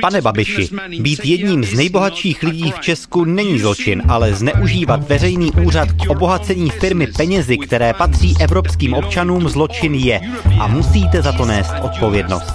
Pane 0.00 0.20
Babiši, 0.20 0.68
být 1.00 1.24
jedním 1.24 1.64
z 1.64 1.74
nejbohatších 1.74 2.42
lidí 2.42 2.70
v 2.70 2.80
Česku 2.80 3.24
není 3.24 3.58
zločin, 3.58 4.02
ale 4.08 4.34
zneužívat 4.34 5.08
veřejný 5.08 5.52
úřad 5.52 5.92
k 5.92 6.10
obohacení 6.10 6.70
firmy 6.70 7.06
penězi, 7.06 7.58
které 7.58 7.94
patří 7.94 8.34
evropským 8.40 8.94
občanům, 8.94 9.48
zločin 9.48 9.94
je. 9.94 10.20
A 10.60 10.66
musíte 10.66 11.22
za 11.22 11.32
to 11.32 11.44
nést 11.44 11.72
odpovědnost. 11.82 12.52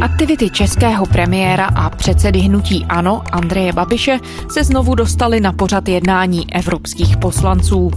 Aktivity 0.00 0.50
českého 0.50 1.06
premiéra 1.06 1.66
a 1.66 1.90
předsedy 1.90 2.38
hnutí 2.38 2.86
ANO 2.88 3.22
Andreje 3.32 3.72
Babiše 3.72 4.18
se 4.50 4.64
znovu 4.64 4.94
dostaly 4.94 5.40
na 5.40 5.52
pořad 5.52 5.88
jednání 5.88 6.54
evropských 6.54 7.16
poslanců. 7.16 7.90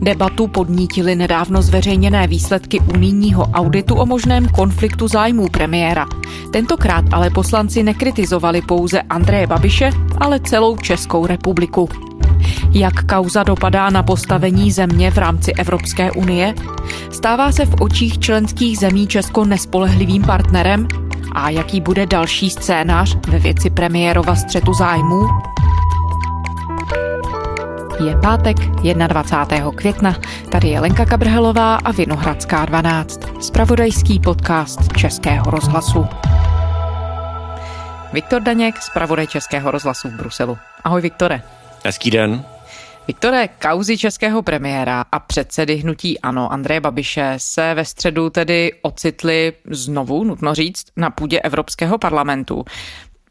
Debatu 0.00 0.46
podnítili 0.46 1.14
nedávno 1.14 1.62
zveřejněné 1.62 2.26
výsledky 2.26 2.80
unijního 2.80 3.42
auditu 3.42 3.94
o 3.94 4.06
možném 4.06 4.48
konfliktu 4.48 5.08
zájmů 5.08 5.48
premiéra. 5.48 6.06
Tentokrát 6.52 7.04
ale 7.12 7.30
poslanci 7.30 7.82
nekritizovali 7.82 8.62
pouze 8.62 9.02
Andreje 9.02 9.46
Babiše, 9.46 9.90
ale 10.18 10.40
celou 10.40 10.76
Českou 10.76 11.26
republiku. 11.26 12.05
Jak 12.70 13.04
kauza 13.04 13.42
dopadá 13.42 13.90
na 13.90 14.02
postavení 14.02 14.72
země 14.72 15.10
v 15.10 15.18
rámci 15.18 15.52
Evropské 15.52 16.12
unie? 16.12 16.54
Stává 17.10 17.52
se 17.52 17.66
v 17.66 17.74
očích 17.80 18.18
členských 18.18 18.78
zemí 18.78 19.06
Česko 19.06 19.44
nespolehlivým 19.44 20.22
partnerem? 20.22 20.88
A 21.32 21.50
jaký 21.50 21.80
bude 21.80 22.06
další 22.06 22.50
scénář 22.50 23.16
ve 23.28 23.38
věci 23.38 23.70
premiérova 23.70 24.36
střetu 24.36 24.74
zájmů? 24.74 25.26
Je 28.04 28.16
pátek 28.16 28.56
21. 29.06 29.70
května. 29.70 30.16
Tady 30.50 30.68
je 30.68 30.80
Lenka 30.80 31.04
Kabrhelová 31.04 31.76
a 31.76 31.92
Vinohradská 31.92 32.64
12. 32.64 33.20
Spravodajský 33.40 34.20
podcast 34.20 34.92
Českého 34.96 35.50
rozhlasu. 35.50 36.06
Viktor 38.12 38.42
Daněk, 38.42 38.82
zpravodaj 38.82 39.26
Českého 39.26 39.70
rozhlasu 39.70 40.08
v 40.08 40.12
Bruselu. 40.12 40.58
Ahoj 40.84 41.00
Viktore. 41.00 41.42
Hezký 41.84 42.10
den. 42.10 42.44
Viktore, 43.08 43.48
kauzy 43.48 43.98
českého 43.98 44.42
premiéra 44.42 45.04
a 45.12 45.18
předsedy 45.18 45.76
hnutí 45.76 46.20
ANO 46.20 46.52
Andreje 46.52 46.80
Babiše 46.80 47.34
se 47.36 47.74
ve 47.74 47.84
středu 47.84 48.30
tedy 48.30 48.72
ocitly 48.82 49.52
znovu, 49.70 50.24
nutno 50.24 50.54
říct, 50.54 50.86
na 50.96 51.10
půdě 51.10 51.40
Evropského 51.40 51.98
parlamentu. 51.98 52.64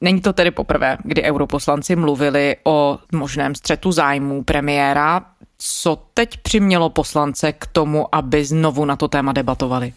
Není 0.01 0.21
to 0.21 0.33
tedy 0.33 0.51
poprvé, 0.51 0.97
kdy 1.03 1.23
europoslanci 1.23 1.95
mluvili 1.95 2.55
o 2.63 2.99
možném 3.11 3.55
střetu 3.55 3.91
zájmů 3.91 4.43
premiéra. 4.43 5.25
Co 5.57 6.03
teď 6.13 6.37
přimělo 6.37 6.89
poslance 6.89 7.53
k 7.53 7.67
tomu, 7.67 8.15
aby 8.15 8.45
znovu 8.45 8.85
na 8.85 8.95
to 8.95 9.07
téma 9.07 9.33
debatovali? 9.33 9.93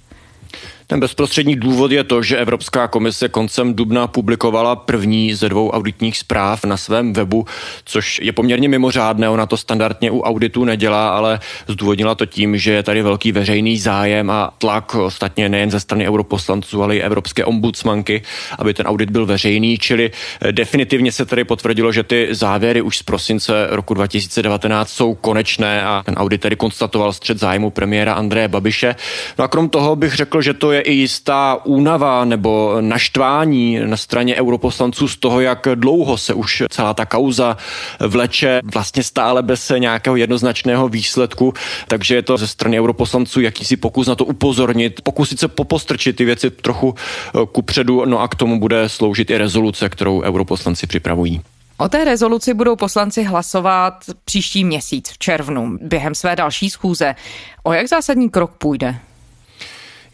Ten 0.90 1.00
bezprostřední 1.00 1.56
důvod 1.56 1.92
je 1.92 2.04
to, 2.04 2.22
že 2.22 2.36
Evropská 2.36 2.88
komise 2.88 3.28
koncem 3.28 3.74
dubna 3.74 4.06
publikovala 4.06 4.76
první 4.76 5.34
ze 5.34 5.48
dvou 5.48 5.70
auditních 5.70 6.18
zpráv 6.18 6.64
na 6.64 6.76
svém 6.76 7.12
webu, 7.12 7.46
což 7.84 8.20
je 8.22 8.32
poměrně 8.32 8.68
mimořádné. 8.68 9.28
Ona 9.28 9.46
to 9.46 9.56
standardně 9.56 10.10
u 10.10 10.20
auditu 10.20 10.64
nedělá, 10.64 11.08
ale 11.08 11.40
zdůvodnila 11.68 12.14
to 12.14 12.26
tím, 12.26 12.58
že 12.58 12.72
je 12.72 12.82
tady 12.82 13.02
velký 13.02 13.32
veřejný 13.32 13.78
zájem 13.78 14.30
a 14.30 14.54
tlak 14.58 14.94
ostatně 14.94 15.48
nejen 15.48 15.70
ze 15.70 15.80
strany 15.80 16.08
europoslanců, 16.08 16.82
ale 16.82 16.96
i 16.96 17.00
evropské 17.00 17.44
ombudsmanky, 17.44 18.22
aby 18.58 18.74
ten 18.74 18.86
audit 18.86 19.10
byl 19.10 19.26
veřejný. 19.26 19.78
Čili 19.78 20.10
eh, 20.40 20.52
definitivně 20.52 21.12
se 21.12 21.26
tady 21.26 21.44
potvrdilo, 21.44 21.92
že 21.92 22.02
ty 22.02 22.28
závěry 22.30 22.82
už 22.82 22.98
z 22.98 23.02
prosince 23.02 23.66
roku 23.70 23.94
2019 23.94 24.92
jsou 24.92 25.14
konečné 25.14 25.84
a 25.84 26.02
ten 26.06 26.14
audit 26.14 26.40
tedy 26.40 26.56
konstatoval 26.56 27.12
střed 27.12 27.38
zájmu 27.38 27.70
premiéra 27.70 28.12
Andreje 28.12 28.48
Babiše. 28.48 28.96
No 29.38 29.44
a 29.44 29.48
krom 29.48 29.68
toho 29.68 29.96
bych 29.96 30.14
řekl, 30.14 30.42
že 30.42 30.54
to 30.54 30.72
je 30.72 30.77
i 30.80 30.92
jistá 30.92 31.60
únava 31.64 32.24
nebo 32.24 32.76
naštvání 32.80 33.80
na 33.84 33.96
straně 33.96 34.36
europoslanců 34.36 35.08
z 35.08 35.16
toho, 35.16 35.40
jak 35.40 35.68
dlouho 35.74 36.18
se 36.18 36.34
už 36.34 36.62
celá 36.70 36.94
ta 36.94 37.06
kauza 37.06 37.56
vleče 38.00 38.60
vlastně 38.74 39.02
stále 39.02 39.42
bez 39.42 39.72
nějakého 39.78 40.16
jednoznačného 40.16 40.88
výsledku, 40.88 41.54
takže 41.88 42.14
je 42.14 42.22
to 42.22 42.36
ze 42.36 42.46
strany 42.46 42.80
europoslanců 42.80 43.40
jakýsi 43.40 43.76
pokus 43.76 44.06
na 44.06 44.14
to 44.14 44.24
upozornit, 44.24 45.00
pokusit 45.00 45.40
se 45.40 45.48
popostrčit 45.48 46.16
ty 46.16 46.24
věci 46.24 46.50
trochu 46.50 46.94
eh, 46.94 47.46
kupředu, 47.52 48.04
no 48.04 48.20
a 48.20 48.28
k 48.28 48.34
tomu 48.34 48.60
bude 48.60 48.88
sloužit 48.88 49.30
i 49.30 49.38
rezoluce, 49.38 49.88
kterou 49.88 50.22
europoslanci 50.22 50.86
připravují. 50.86 51.40
O 51.80 51.88
té 51.88 52.04
rezoluci 52.04 52.54
budou 52.54 52.76
poslanci 52.76 53.22
hlasovat 53.22 54.04
příští 54.24 54.64
měsíc 54.64 55.10
v 55.10 55.18
červnu 55.18 55.78
během 55.82 56.14
své 56.14 56.36
další 56.36 56.70
schůze. 56.70 57.14
O 57.62 57.72
jak 57.72 57.88
zásadní 57.88 58.30
krok 58.30 58.50
půjde? 58.58 58.96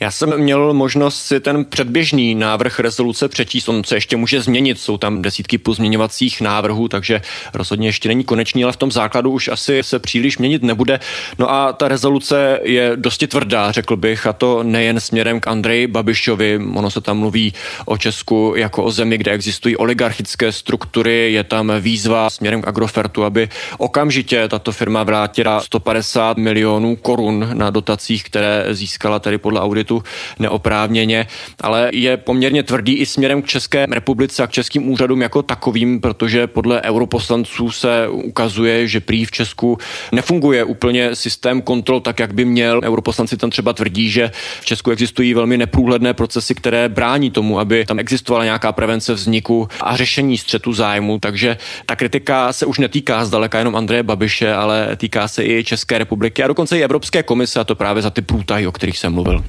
Já 0.00 0.10
jsem 0.10 0.38
měl 0.38 0.74
možnost 0.74 1.16
si 1.16 1.40
ten 1.40 1.64
předběžný 1.64 2.34
návrh 2.34 2.80
rezoluce 2.80 3.28
přečíst, 3.28 3.68
on 3.68 3.84
se 3.84 3.96
ještě 3.96 4.16
může 4.16 4.42
změnit, 4.42 4.80
jsou 4.80 4.98
tam 4.98 5.22
desítky 5.22 5.58
pozměňovacích 5.58 6.40
návrhů, 6.40 6.88
takže 6.88 7.22
rozhodně 7.54 7.88
ještě 7.88 8.08
není 8.08 8.24
konečný, 8.24 8.64
ale 8.64 8.72
v 8.72 8.76
tom 8.76 8.92
základu 8.92 9.30
už 9.30 9.48
asi 9.48 9.82
se 9.82 9.98
příliš 9.98 10.38
měnit 10.38 10.62
nebude. 10.62 11.00
No 11.38 11.50
a 11.50 11.72
ta 11.72 11.88
rezoluce 11.88 12.60
je 12.62 12.92
dosti 12.96 13.26
tvrdá, 13.26 13.72
řekl 13.72 13.96
bych, 13.96 14.26
a 14.26 14.32
to 14.32 14.62
nejen 14.62 15.00
směrem 15.00 15.40
k 15.40 15.46
Andreji 15.46 15.86
Babišovi, 15.86 16.60
ono 16.74 16.90
se 16.90 17.00
tam 17.00 17.18
mluví 17.18 17.52
o 17.84 17.98
Česku 17.98 18.54
jako 18.56 18.84
o 18.84 18.90
zemi, 18.90 19.18
kde 19.18 19.32
existují 19.32 19.76
oligarchické 19.76 20.52
struktury, 20.52 21.32
je 21.32 21.44
tam 21.44 21.72
výzva 21.80 22.30
směrem 22.30 22.62
k 22.62 22.68
Agrofertu, 22.68 23.24
aby 23.24 23.48
okamžitě 23.78 24.48
tato 24.48 24.72
firma 24.72 25.02
vrátila 25.02 25.60
150 25.60 26.36
milionů 26.36 26.96
korun 26.96 27.50
na 27.52 27.70
dotacích, 27.70 28.24
které 28.24 28.64
získala 28.70 29.18
tedy 29.18 29.38
podle 29.38 29.60
auditu 29.60 29.93
auditu 29.94 30.02
neoprávněně, 30.38 31.26
ale 31.60 31.90
je 31.92 32.16
poměrně 32.16 32.62
tvrdý 32.62 32.94
i 32.94 33.06
směrem 33.06 33.42
k 33.42 33.46
České 33.46 33.86
republice 33.86 34.42
a 34.42 34.46
k 34.46 34.50
českým 34.50 34.90
úřadům 34.90 35.22
jako 35.22 35.42
takovým, 35.42 36.00
protože 36.00 36.46
podle 36.46 36.82
europoslanců 36.82 37.70
se 37.70 38.08
ukazuje, 38.08 38.88
že 38.88 39.00
prý 39.00 39.24
v 39.24 39.30
Česku 39.30 39.78
nefunguje 40.12 40.64
úplně 40.64 41.14
systém 41.14 41.62
kontrol 41.62 42.00
tak, 42.00 42.18
jak 42.18 42.34
by 42.34 42.44
měl. 42.44 42.80
Europoslanci 42.84 43.36
tam 43.36 43.50
třeba 43.50 43.72
tvrdí, 43.72 44.10
že 44.10 44.30
v 44.60 44.64
Česku 44.64 44.90
existují 44.90 45.34
velmi 45.34 45.58
neprůhledné 45.58 46.14
procesy, 46.14 46.54
které 46.54 46.88
brání 46.88 47.30
tomu, 47.30 47.60
aby 47.60 47.84
tam 47.86 47.98
existovala 47.98 48.44
nějaká 48.44 48.72
prevence 48.72 49.14
vzniku 49.14 49.68
a 49.80 49.96
řešení 49.96 50.38
střetu 50.38 50.72
zájmu. 50.72 51.18
Takže 51.18 51.56
ta 51.86 51.96
kritika 51.96 52.52
se 52.52 52.66
už 52.66 52.78
netýká 52.78 53.24
zdaleka 53.24 53.58
jenom 53.58 53.76
Andreje 53.76 54.02
Babiše, 54.02 54.54
ale 54.54 54.96
týká 54.96 55.28
se 55.28 55.44
i 55.44 55.64
České 55.64 55.98
republiky 55.98 56.42
a 56.42 56.48
dokonce 56.48 56.78
i 56.78 56.82
Evropské 56.82 57.22
komise, 57.22 57.60
a 57.60 57.64
to 57.64 57.74
právě 57.74 58.02
za 58.02 58.10
ty 58.10 58.22
průtahy, 58.22 58.66
o 58.66 58.72
kterých 58.72 58.98
jsem 58.98 59.12
mluvil. 59.12 59.44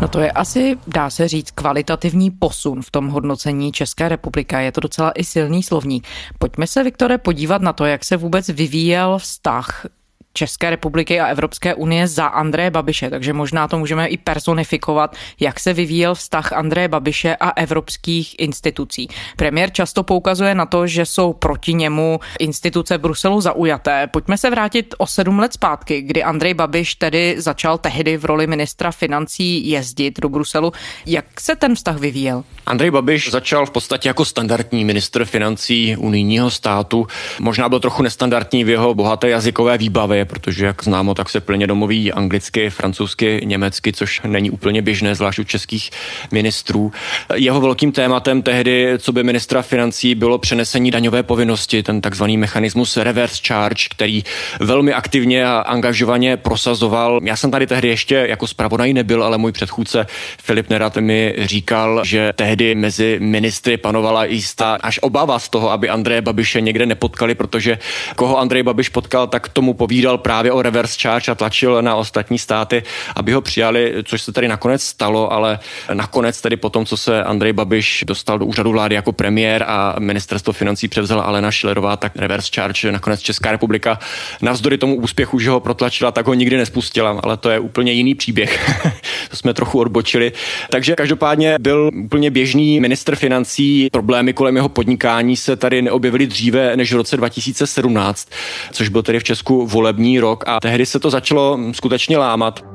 No 0.00 0.08
to 0.08 0.20
je 0.20 0.30
asi, 0.32 0.78
dá 0.86 1.10
se 1.10 1.28
říct, 1.28 1.50
kvalitativní 1.50 2.30
posun 2.30 2.82
v 2.82 2.90
tom 2.90 3.08
hodnocení 3.08 3.72
České 3.72 4.08
republiky. 4.08 4.56
Je 4.58 4.72
to 4.72 4.80
docela 4.80 5.12
i 5.12 5.24
silný 5.24 5.62
slovník. 5.62 6.06
Pojďme 6.38 6.66
se, 6.66 6.82
Viktore, 6.82 7.18
podívat 7.18 7.62
na 7.62 7.72
to, 7.72 7.84
jak 7.84 8.04
se 8.04 8.16
vůbec 8.16 8.48
vyvíjel 8.48 9.18
vztah 9.18 9.86
České 10.32 10.70
republiky 10.70 11.20
a 11.20 11.26
Evropské 11.26 11.74
unie 11.74 12.08
za 12.08 12.26
Andreje 12.26 12.70
Babiše, 12.70 13.10
takže 13.10 13.32
možná 13.32 13.68
to 13.68 13.78
můžeme 13.78 14.06
i 14.06 14.16
personifikovat, 14.16 15.16
jak 15.40 15.60
se 15.60 15.72
vyvíjel 15.72 16.14
vztah 16.14 16.52
Andreje 16.52 16.88
Babiše 16.88 17.36
a 17.36 17.50
evropských 17.50 18.34
institucí. 18.38 19.08
Premiér 19.36 19.70
často 19.72 20.02
poukazuje 20.02 20.54
na 20.54 20.66
to, 20.66 20.86
že 20.86 21.06
jsou 21.06 21.32
proti 21.32 21.74
němu 21.74 22.20
instituce 22.38 22.98
Bruselu 22.98 23.40
zaujaté. 23.40 24.06
Pojďme 24.06 24.38
se 24.38 24.50
vrátit 24.50 24.94
o 24.98 25.06
sedm 25.06 25.38
let 25.38 25.52
zpátky, 25.52 26.02
kdy 26.02 26.22
Andrej 26.22 26.54
Babiš 26.54 26.94
tedy 26.94 27.34
začal 27.38 27.78
tehdy 27.78 28.16
v 28.16 28.24
roli 28.24 28.46
ministra 28.46 28.92
financí 28.92 29.70
jezdit 29.70 30.20
do 30.20 30.28
Bruselu. 30.28 30.72
Jak 31.06 31.40
se 31.40 31.56
ten 31.56 31.74
vztah 31.74 31.96
vyvíjel? 31.96 32.44
Andrej 32.66 32.90
Babiš 32.90 33.30
začal 33.30 33.66
v 33.66 33.70
podstatě 33.70 34.08
jako 34.08 34.24
standardní 34.24 34.84
ministr 34.84 35.24
financí 35.24 35.96
unijního 35.96 36.50
státu. 36.50 37.06
Možná 37.40 37.68
byl 37.68 37.80
trochu 37.80 38.02
nestandardní 38.02 38.64
v 38.64 38.68
jeho 38.68 38.94
bohaté 38.94 39.28
jazykové 39.28 39.78
výbavě, 39.78 40.19
protože 40.24 40.66
jak 40.66 40.84
známo, 40.84 41.14
tak 41.14 41.28
se 41.28 41.40
plně 41.40 41.66
domluví 41.66 42.12
anglicky, 42.12 42.70
francouzsky, 42.70 43.40
německy, 43.44 43.92
což 43.92 44.20
není 44.26 44.50
úplně 44.50 44.82
běžné, 44.82 45.14
zvlášť 45.14 45.38
u 45.38 45.44
českých 45.44 45.90
ministrů. 46.30 46.92
Jeho 47.34 47.60
velkým 47.60 47.92
tématem 47.92 48.42
tehdy, 48.42 48.94
co 48.98 49.12
by 49.12 49.24
ministra 49.24 49.62
financí, 49.62 50.14
bylo 50.14 50.38
přenesení 50.38 50.90
daňové 50.90 51.22
povinnosti, 51.22 51.82
ten 51.82 52.00
takzvaný 52.00 52.36
mechanismus 52.36 52.96
reverse 52.96 53.42
charge, 53.46 53.84
který 53.90 54.24
velmi 54.60 54.92
aktivně 54.92 55.46
a 55.46 55.58
angažovaně 55.58 56.36
prosazoval. 56.36 57.20
Já 57.22 57.36
jsem 57.36 57.50
tady 57.50 57.66
tehdy 57.66 57.88
ještě 57.88 58.14
jako 58.14 58.46
zpravodaj 58.46 58.92
nebyl, 58.92 59.24
ale 59.24 59.38
můj 59.38 59.52
předchůdce 59.52 60.06
Filip 60.42 60.70
Nerat 60.70 60.96
mi 60.96 61.34
říkal, 61.38 62.04
že 62.04 62.32
tehdy 62.34 62.74
mezi 62.74 63.16
ministry 63.20 63.76
panovala 63.76 64.24
jistá 64.24 64.78
až 64.80 64.98
obava 65.02 65.38
z 65.38 65.48
toho, 65.48 65.70
aby 65.70 65.88
Andreje 65.88 66.22
Babiše 66.22 66.60
někde 66.60 66.86
nepotkali, 66.86 67.34
protože 67.34 67.78
koho 68.16 68.38
Andrej 68.38 68.62
Babiš 68.62 68.88
potkal, 68.88 69.26
tak 69.26 69.48
tomu 69.48 69.74
povídal 69.74 70.09
střílel 70.10 70.18
právě 70.18 70.52
o 70.52 70.62
reverse 70.62 70.98
charge 71.00 71.32
a 71.32 71.34
tlačil 71.34 71.82
na 71.82 71.94
ostatní 71.94 72.38
státy, 72.38 72.82
aby 73.16 73.32
ho 73.32 73.40
přijali, 73.40 73.94
což 74.04 74.22
se 74.22 74.32
tady 74.32 74.48
nakonec 74.48 74.82
stalo, 74.82 75.32
ale 75.32 75.58
nakonec 75.92 76.40
tedy 76.40 76.56
po 76.56 76.70
tom, 76.70 76.86
co 76.86 76.96
se 76.96 77.24
Andrej 77.24 77.52
Babiš 77.52 78.04
dostal 78.06 78.38
do 78.38 78.46
úřadu 78.46 78.72
vlády 78.72 78.94
jako 78.94 79.12
premiér 79.12 79.64
a 79.66 79.94
ministerstvo 79.98 80.52
financí 80.52 80.88
převzala 80.88 81.22
Alena 81.22 81.50
Šilerová, 81.50 81.96
tak 81.96 82.12
reverse 82.16 82.50
charge 82.54 82.92
nakonec 82.92 83.20
Česká 83.20 83.52
republika 83.52 83.98
navzdory 84.42 84.78
tomu 84.78 84.94
úspěchu, 84.94 85.38
že 85.38 85.50
ho 85.50 85.60
protlačila, 85.60 86.12
tak 86.12 86.26
ho 86.26 86.34
nikdy 86.34 86.56
nespustila, 86.56 87.20
ale 87.22 87.36
to 87.36 87.50
je 87.50 87.58
úplně 87.58 87.92
jiný 87.92 88.14
příběh. 88.14 88.82
to 89.30 89.36
jsme 89.36 89.54
trochu 89.54 89.78
odbočili. 89.78 90.32
Takže 90.70 90.94
každopádně 90.94 91.56
byl 91.60 91.90
úplně 92.04 92.30
běžný 92.30 92.80
minister 92.80 93.16
financí. 93.16 93.88
Problémy 93.92 94.32
kolem 94.32 94.56
jeho 94.56 94.68
podnikání 94.68 95.36
se 95.36 95.56
tady 95.56 95.82
neobjevily 95.82 96.26
dříve 96.26 96.76
než 96.76 96.92
v 96.92 96.96
roce 96.96 97.16
2017, 97.16 98.28
což 98.72 98.88
byl 98.88 99.02
tedy 99.02 99.18
v 99.18 99.24
Česku 99.24 99.66
volební 99.66 99.99
rok 100.20 100.44
a 100.46 100.60
tehdy 100.60 100.86
se 100.86 101.00
to 101.00 101.10
začalo 101.10 101.58
skutečně 101.72 102.18
lámat. 102.18 102.69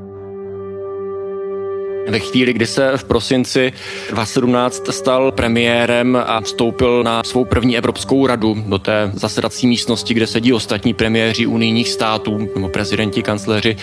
Ve 2.07 2.19
chvíli, 2.19 2.54
kdy 2.54 2.68
se 2.68 2.92
v 2.98 3.04
prosinci 3.04 3.74
2017 4.10 4.92
stal 4.92 5.31
premiérem 5.31 6.18
a 6.25 6.42
vstoupil 6.42 7.04
na 7.04 7.24
svou 7.24 7.46
první 7.46 7.78
Evropskou 7.78 8.28
radu 8.28 8.63
do 8.68 8.80
té 8.80 9.12
zasedací 9.13 9.68
místnosti, 9.68 10.13
kde 10.13 10.28
sedí 10.28 10.54
ostatní 10.54 10.94
premiéři 10.94 11.46
unijních 11.46 11.90
států 11.90 12.50
nebo 12.56 12.69
prezidenti, 12.69 13.24
kancléři, 13.24 13.78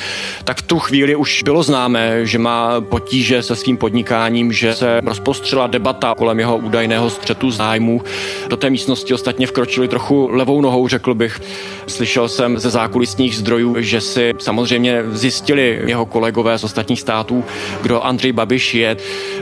tak 0.45 0.59
v 0.59 0.63
tu 0.63 0.79
chvíli 0.79 1.17
už 1.17 1.43
bylo 1.43 1.63
známé, 1.63 2.27
že 2.27 2.39
má 2.39 2.81
potíže 2.81 3.43
se 3.43 3.57
svým 3.57 3.77
podnikáním, 3.77 4.53
že 4.53 4.75
se 4.75 5.01
rozpostřela 5.05 5.67
debata 5.67 6.15
kolem 6.19 6.39
jeho 6.39 6.57
údajného 6.57 7.11
střetu 7.11 7.51
zájmů. 7.51 8.03
Do 8.49 8.57
té 8.57 8.71
místnosti 8.71 9.15
ostatně 9.15 9.47
vkročili 9.47 9.89
trochu 9.89 10.29
levou 10.33 10.61
nohou, 10.61 10.89
řekl 10.89 11.15
bych. 11.15 11.41
Slyšel 11.87 12.29
jsem 12.29 12.59
ze 12.59 12.71
zákulisních 12.71 13.37
zdrojů, 13.37 13.75
že 13.79 14.01
si 14.01 14.33
samozřejmě 14.39 15.03
zjistili 15.11 15.81
jeho 15.87 16.07
kolegové 16.07 16.59
z 16.59 16.65
ostatních 16.65 17.01
států, 17.01 17.45
kdo 17.83 18.01
Andrej 18.13 18.33
Babiš 18.33 18.75
je. 18.75 18.97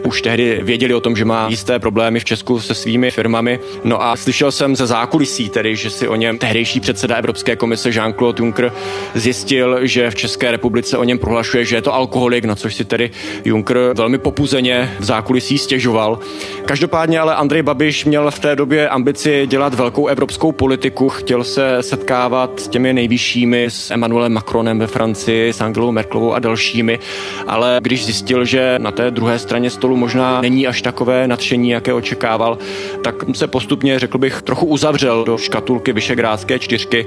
Už 0.07 0.23
tehdy 0.23 0.61
věděli 0.63 0.95
o 0.95 1.01
tom, 1.01 1.17
že 1.17 1.25
má 1.25 1.49
jisté 1.49 1.79
problémy 1.79 2.21
v 2.21 2.25
Česku 2.25 2.61
se 2.61 2.75
svými 2.75 3.11
firmami. 3.11 3.59
No 3.85 4.03
a 4.03 4.17
slyšel 4.17 4.53
jsem 4.53 4.77
ze 4.77 4.87
zákulisí 4.87 5.49
tedy, 5.49 5.77
že 5.77 5.91
si 5.91 6.09
o 6.09 6.17
něm 6.17 6.39
tehdejší 6.39 6.81
předseda 6.81 7.17
Evropské 7.17 7.57
komise 7.57 7.91
Jean-Claude 7.91 8.39
Juncker 8.39 8.73
zjistil, 9.15 9.79
že 9.83 10.11
v 10.11 10.15
České 10.15 10.51
republice 10.51 10.99
o 10.99 11.05
něm 11.05 11.19
prohlašuje, 11.19 11.65
že 11.65 11.77
je 11.77 11.83
to 11.83 11.95
alkoholik, 11.95 12.45
na 12.45 12.55
což 12.55 12.75
si 12.75 12.85
tedy 12.85 13.11
Juncker 13.45 13.79
velmi 13.95 14.19
popuzeně 14.19 14.95
v 14.99 15.05
zákulisí 15.05 15.59
stěžoval. 15.59 16.19
Každopádně 16.65 17.21
ale 17.21 17.35
Andrej 17.35 17.63
Babiš 17.63 18.05
měl 18.05 18.31
v 18.31 18.39
té 18.39 18.57
době 18.57 18.89
ambici 18.89 19.47
dělat 19.47 19.75
velkou 19.75 20.07
evropskou 20.07 20.53
politiku, 20.53 21.09
chtěl 21.09 21.45
se 21.45 21.77
setkávat 21.81 22.61
s 22.61 22.69
těmi 22.69 22.93
nejvyššími, 22.93 23.65
s 23.65 23.91
Emmanuelem 23.91 24.33
Macronem 24.33 24.79
ve 24.79 24.87
Francii, 24.87 25.53
s 25.53 25.61
Angelou 25.61 25.93
Merklovou 25.93 26.35
a 26.35 26.39
dalšími, 26.39 26.99
ale 27.47 27.79
když 27.83 28.05
zjistil, 28.05 28.45
že 28.45 28.60
že 28.61 28.79
na 28.79 28.91
té 28.91 29.11
druhé 29.11 29.39
straně 29.39 29.71
stolu 29.71 29.97
možná 29.97 30.41
není 30.41 30.67
až 30.67 30.83
takové 30.83 31.29
nadšení, 31.29 31.71
jaké 31.71 31.93
očekával, 31.93 32.59
tak 33.03 33.15
se 33.33 33.47
postupně, 33.47 33.99
řekl 33.99 34.19
bych, 34.19 34.43
trochu 34.43 34.67
uzavřel 34.67 35.25
do 35.25 35.39
škatulky 35.39 35.93
Vyšegrádské 35.93 36.59
čtyřky 36.59 37.07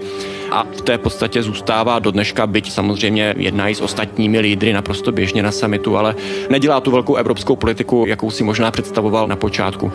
a 0.51 0.63
v 0.63 0.81
té 0.81 0.97
podstatě 0.97 1.43
zůstává 1.43 1.99
do 1.99 2.11
dneška, 2.11 2.47
byť 2.47 2.71
samozřejmě 2.71 3.35
jednají 3.37 3.75
s 3.75 3.81
ostatními 3.81 4.39
lídry 4.39 4.73
naprosto 4.73 5.11
běžně 5.11 5.43
na 5.43 5.51
samitu, 5.51 5.97
ale 5.97 6.15
nedělá 6.49 6.79
tu 6.79 6.91
velkou 6.91 7.15
evropskou 7.15 7.55
politiku, 7.55 8.05
jakou 8.07 8.31
si 8.31 8.43
možná 8.43 8.71
představoval 8.71 9.27
na 9.27 9.35
počátku. 9.35 9.91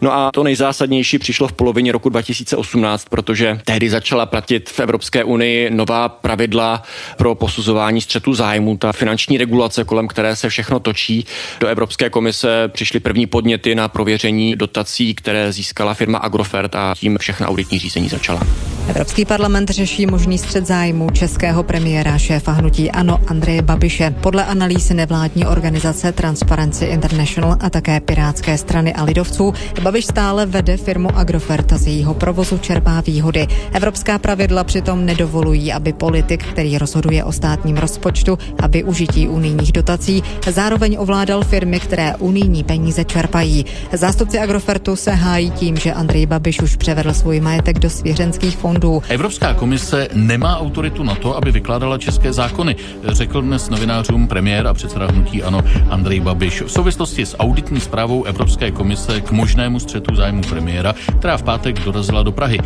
No 0.00 0.12
a 0.12 0.30
to 0.32 0.42
nejzásadnější 0.42 1.18
přišlo 1.18 1.48
v 1.48 1.52
polovině 1.52 1.92
roku 1.92 2.08
2018, 2.08 3.04
protože 3.08 3.60
tehdy 3.64 3.90
začala 3.90 4.26
platit 4.26 4.70
v 4.70 4.80
Evropské 4.80 5.24
unii 5.24 5.70
nová 5.70 6.08
pravidla 6.08 6.82
pro 7.16 7.34
posuzování 7.34 8.00
střetu 8.00 8.34
zájmu, 8.34 8.76
ta 8.76 8.92
finanční 8.92 9.38
regulace, 9.38 9.84
kolem 9.84 10.08
které 10.08 10.36
se 10.36 10.48
všechno 10.48 10.80
točí. 10.80 11.26
Do 11.60 11.66
Evropské 11.66 12.10
komise 12.10 12.68
přišly 12.68 13.00
první 13.00 13.26
podněty 13.26 13.74
na 13.74 13.88
prověření 13.88 14.56
dotací, 14.56 15.14
které 15.14 15.52
získala 15.52 15.94
firma 15.94 16.18
Agrofert 16.18 16.74
a 16.74 16.94
tím 16.98 17.18
všechna 17.18 17.48
auditní 17.48 17.78
řízení 17.78 18.08
začala. 18.08 18.40
Evropský 18.88 19.24
parlament 19.24 19.70
řeší 19.70 20.06
možný 20.06 20.38
střed 20.38 20.66
zájmu 20.66 21.10
českého 21.10 21.62
premiéra 21.62 22.18
šéfa 22.18 22.52
hnutí 22.52 22.90
Ano 22.90 23.20
Andreje 23.26 23.62
Babiše. 23.62 24.14
Podle 24.20 24.44
analýzy 24.44 24.94
nevládní 24.94 25.46
organizace 25.46 26.12
Transparency 26.12 26.84
International 26.84 27.56
a 27.60 27.70
také 27.70 28.00
Pirátské 28.00 28.58
strany 28.58 28.94
a 28.94 29.04
lidovců 29.04 29.52
Babiš 29.82 30.06
stále 30.06 30.46
vede 30.46 30.76
firmu 30.76 31.16
Agrofert 31.16 31.72
a 31.72 31.78
z 31.78 31.86
jejího 31.86 32.14
provozu 32.14 32.58
čerpá 32.58 33.00
výhody. 33.00 33.46
Evropská 33.72 34.18
pravidla 34.18 34.64
přitom 34.64 35.04
nedovolují, 35.06 35.72
aby 35.72 35.92
politik, 35.92 36.44
který 36.44 36.78
rozhoduje 36.78 37.24
o 37.24 37.32
státním 37.32 37.76
rozpočtu 37.76 38.38
a 38.58 38.66
využití 38.66 39.28
unijních 39.28 39.72
dotací, 39.72 40.22
zároveň 40.52 40.96
ovládal 41.00 41.44
firmy, 41.44 41.80
které 41.80 42.16
unijní 42.16 42.64
peníze 42.64 43.04
čerpají. 43.04 43.64
Zástupci 43.92 44.38
Agrofertu 44.38 44.96
se 44.96 45.10
hájí 45.10 45.50
tím, 45.50 45.76
že 45.76 45.92
Andrej 45.92 46.26
Babiš 46.26 46.60
už 46.60 46.76
převedl 46.76 47.12
svůj 47.12 47.40
majetek 47.40 47.78
do 47.78 47.90
svěřenských 47.90 48.56
fondů. 48.56 48.75
Evropská 49.08 49.54
komise 49.54 50.08
nemá 50.12 50.58
autoritu 50.58 51.02
na 51.02 51.14
to, 51.14 51.36
aby 51.36 51.52
vykládala 51.52 51.98
české 51.98 52.32
zákony, 52.32 52.76
řekl 53.04 53.42
dnes 53.42 53.70
novinářům 53.70 54.28
premiér 54.28 54.66
a 54.66 54.74
předseda 54.74 55.06
hnutí 55.06 55.42
Ano 55.42 55.60
Andrej 55.90 56.20
Babiš 56.20 56.62
v 56.62 56.68
souvislosti 56.68 57.26
s 57.26 57.36
auditní 57.38 57.80
zprávou 57.80 58.24
Evropské 58.24 58.70
komise 58.70 59.20
k 59.20 59.30
možnému 59.30 59.80
střetu 59.80 60.14
zájmu 60.14 60.42
premiéra, 60.42 60.94
která 61.18 61.36
v 61.36 61.42
pátek 61.42 61.80
dorazila 61.80 62.22
do 62.22 62.32
Prahy. 62.32 62.58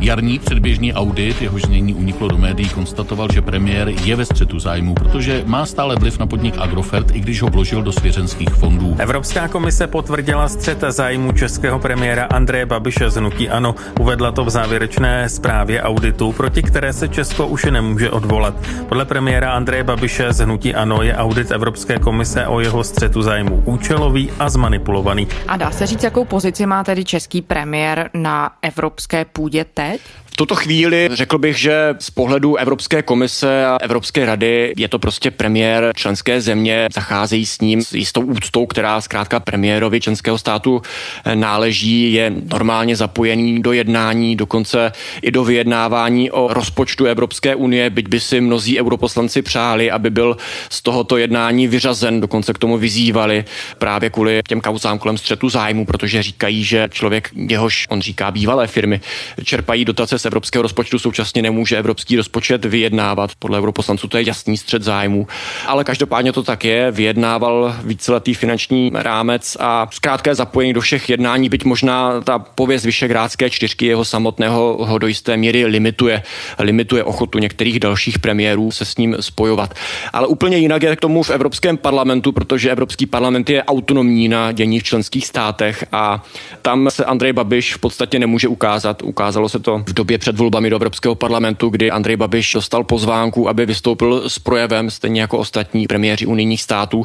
Jarní 0.00 0.38
předběžný 0.38 0.94
audit, 0.94 1.42
jehož 1.42 1.62
znění 1.62 1.94
uniklo 1.94 2.28
do 2.28 2.38
médií, 2.38 2.68
konstatoval, 2.68 3.28
že 3.32 3.42
premiér 3.42 3.88
je 3.88 4.16
ve 4.16 4.24
střetu 4.24 4.58
zájmu, 4.58 4.94
protože 4.94 5.42
má 5.46 5.66
stále 5.66 5.96
vliv 5.96 6.18
na 6.18 6.26
podnik 6.26 6.54
Agrofert, 6.58 7.10
i 7.16 7.20
když 7.20 7.42
ho 7.42 7.48
vložil 7.48 7.82
do 7.82 7.92
svěřenských 7.92 8.48
fondů. 8.48 8.96
Evropská 8.98 9.48
komise 9.48 9.86
potvrdila 9.86 10.48
střet 10.48 10.84
zájmu 10.88 11.32
českého 11.32 11.78
premiéra 11.78 12.24
Andreje 12.24 12.66
Babiše 12.66 13.10
z 13.10 13.20
Nutí 13.20 13.48
Ano. 13.48 13.74
Uvedla 14.00 14.32
to 14.32 14.44
v 14.44 14.50
závěrečné 14.50 15.28
zprávě 15.28 15.53
auditu, 15.82 16.32
proti 16.32 16.62
které 16.62 16.92
se 16.92 17.08
Česko 17.08 17.46
už 17.46 17.64
nemůže 17.64 18.10
odvolat. 18.10 18.54
Podle 18.88 19.04
premiéra 19.04 19.52
Andreje 19.52 19.84
Babiše 19.84 20.32
z 20.32 20.38
Hnutí 20.40 20.74
Ano 20.74 21.02
je 21.02 21.16
audit 21.16 21.50
Evropské 21.50 21.98
komise 21.98 22.46
o 22.46 22.60
jeho 22.60 22.84
střetu 22.84 23.22
zájmu 23.22 23.62
účelový 23.64 24.30
a 24.38 24.48
zmanipulovaný. 24.48 25.28
A 25.48 25.56
dá 25.56 25.70
se 25.70 25.86
říct, 25.86 26.02
jakou 26.02 26.24
pozici 26.24 26.66
má 26.66 26.84
tedy 26.84 27.04
český 27.04 27.42
premiér 27.42 28.10
na 28.14 28.50
evropské 28.62 29.24
půdě 29.24 29.64
teď? 29.64 30.00
V 30.34 30.36
tuto 30.36 30.54
chvíli 30.54 31.08
řekl 31.12 31.38
bych, 31.38 31.58
že 31.58 31.94
z 31.98 32.10
pohledu 32.10 32.56
Evropské 32.56 33.02
komise 33.02 33.66
a 33.66 33.76
Evropské 33.80 34.26
rady 34.26 34.72
je 34.76 34.88
to 34.88 34.98
prostě 34.98 35.30
premiér 35.30 35.92
členské 35.96 36.40
země, 36.40 36.88
zacházejí 36.94 37.46
s 37.46 37.60
ním 37.60 37.82
s 37.82 37.92
jistou 37.92 38.20
úctou, 38.20 38.66
která 38.66 39.00
zkrátka 39.00 39.40
premiérovi 39.40 40.00
členského 40.00 40.38
státu 40.38 40.82
eh, 41.24 41.36
náleží, 41.36 42.12
je 42.12 42.32
normálně 42.52 42.96
zapojený 42.96 43.62
do 43.62 43.72
jednání, 43.72 44.36
dokonce 44.36 44.92
i 45.22 45.30
do 45.30 45.44
vyjednávání 45.44 46.30
o 46.30 46.54
rozpočtu 46.54 47.06
Evropské 47.06 47.54
unie, 47.54 47.90
byť 47.90 48.08
by 48.08 48.20
si 48.20 48.40
mnozí 48.40 48.80
europoslanci 48.80 49.42
přáli, 49.42 49.90
aby 49.90 50.10
byl 50.10 50.36
z 50.70 50.82
tohoto 50.82 51.16
jednání 51.16 51.68
vyřazen, 51.68 52.20
dokonce 52.20 52.52
k 52.52 52.58
tomu 52.58 52.78
vyzývali 52.78 53.44
právě 53.78 54.10
kvůli 54.10 54.40
těm 54.48 54.60
kauzám 54.60 54.98
kolem 54.98 55.18
střetu 55.18 55.48
zájmu, 55.48 55.86
protože 55.86 56.22
říkají, 56.22 56.64
že 56.64 56.88
člověk, 56.90 57.30
jehož 57.36 57.86
on 57.90 58.00
říká 58.00 58.30
bývalé 58.30 58.66
firmy, 58.66 59.00
čerpají 59.44 59.84
dotace 59.84 60.23
z 60.24 60.26
evropského 60.26 60.62
rozpočtu 60.62 60.98
současně 60.98 61.42
nemůže 61.42 61.78
evropský 61.78 62.16
rozpočet 62.16 62.64
vyjednávat. 62.64 63.30
Podle 63.38 63.58
europoslanců 63.58 64.08
to 64.08 64.16
je 64.16 64.26
jasný 64.26 64.56
střed 64.56 64.82
zájmu. 64.82 65.26
Ale 65.66 65.84
každopádně 65.84 66.32
to 66.32 66.42
tak 66.42 66.64
je. 66.64 66.90
Vyjednával 66.90 67.76
víceletý 67.84 68.34
finanční 68.34 68.90
rámec 68.94 69.56
a 69.60 69.88
zkrátka 69.90 70.34
zapojení 70.34 70.72
do 70.72 70.80
všech 70.80 71.08
jednání, 71.08 71.48
byť 71.48 71.64
možná 71.64 72.20
ta 72.20 72.38
pověst 72.38 72.84
Vyšegrádské 72.84 73.50
čtyřky 73.50 73.86
jeho 73.86 74.04
samotného 74.04 74.86
ho 74.86 74.98
do 74.98 75.06
jisté 75.06 75.36
míry 75.36 75.66
limituje. 75.66 76.22
Limituje 76.58 77.04
ochotu 77.04 77.38
některých 77.38 77.80
dalších 77.80 78.18
premiérů 78.18 78.70
se 78.70 78.84
s 78.84 78.96
ním 78.96 79.16
spojovat. 79.20 79.74
Ale 80.12 80.26
úplně 80.26 80.56
jinak 80.56 80.82
je 80.82 80.96
k 80.96 81.00
tomu 81.00 81.22
v 81.22 81.30
Evropském 81.30 81.76
parlamentu, 81.76 82.32
protože 82.32 82.70
Evropský 82.70 83.06
parlament 83.06 83.50
je 83.50 83.64
autonomní 83.64 84.28
na 84.28 84.52
dění 84.52 84.80
v 84.80 84.82
členských 84.82 85.26
státech 85.26 85.84
a 85.92 86.24
tam 86.62 86.90
se 86.90 87.04
Andrej 87.04 87.32
Babiš 87.32 87.74
v 87.74 87.78
podstatě 87.78 88.18
nemůže 88.18 88.48
ukázat. 88.48 89.02
Ukázalo 89.02 89.48
se 89.48 89.58
to 89.58 89.84
v 89.86 89.92
době 89.92 90.13
době 90.14 90.18
před 90.18 90.38
volbami 90.38 90.70
do 90.70 90.76
Evropského 90.76 91.14
parlamentu, 91.14 91.68
kdy 91.68 91.90
Andrej 91.90 92.16
Babiš 92.16 92.52
dostal 92.54 92.84
pozvánku, 92.84 93.48
aby 93.48 93.66
vystoupil 93.66 94.30
s 94.30 94.38
projevem, 94.38 94.90
stejně 94.90 95.20
jako 95.20 95.38
ostatní 95.38 95.86
premiéři 95.86 96.26
unijních 96.26 96.62
států. 96.62 97.04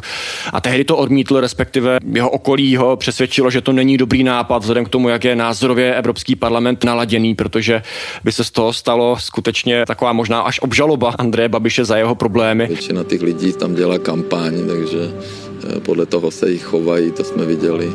A 0.54 0.62
tehdy 0.62 0.84
to 0.84 0.98
odmítl, 0.98 1.40
respektive 1.40 1.98
jeho 2.14 2.30
okolí 2.30 2.76
ho 2.76 2.98
přesvědčilo, 2.98 3.50
že 3.50 3.62
to 3.62 3.72
není 3.72 3.98
dobrý 3.98 4.24
nápad, 4.24 4.58
vzhledem 4.58 4.86
k 4.86 4.90
tomu, 4.90 5.10
jak 5.10 5.24
je 5.24 5.36
názorově 5.36 5.96
Evropský 5.96 6.36
parlament 6.36 6.84
naladěný, 6.84 7.36
protože 7.36 7.82
by 8.24 8.32
se 8.32 8.44
z 8.44 8.52
toho 8.52 8.74
stalo 8.74 9.18
skutečně 9.20 9.86
taková 9.86 10.14
možná 10.14 10.42
až 10.42 10.60
obžaloba 10.60 11.16
Andreje 11.18 11.50
Babiše 11.50 11.86
za 11.86 11.98
jeho 11.98 12.16
problémy. 12.16 12.68
Většina 12.68 13.04
těch 13.04 13.22
lidí 13.22 13.54
tam 13.54 13.76
dělá 13.76 13.98
kampaň, 13.98 14.54
takže 14.68 15.00
eh, 15.10 15.80
podle 15.80 16.06
toho 16.06 16.32
se 16.32 16.50
jich 16.50 16.64
chovají, 16.64 17.12
to 17.12 17.24
jsme 17.24 17.46
viděli 17.46 17.90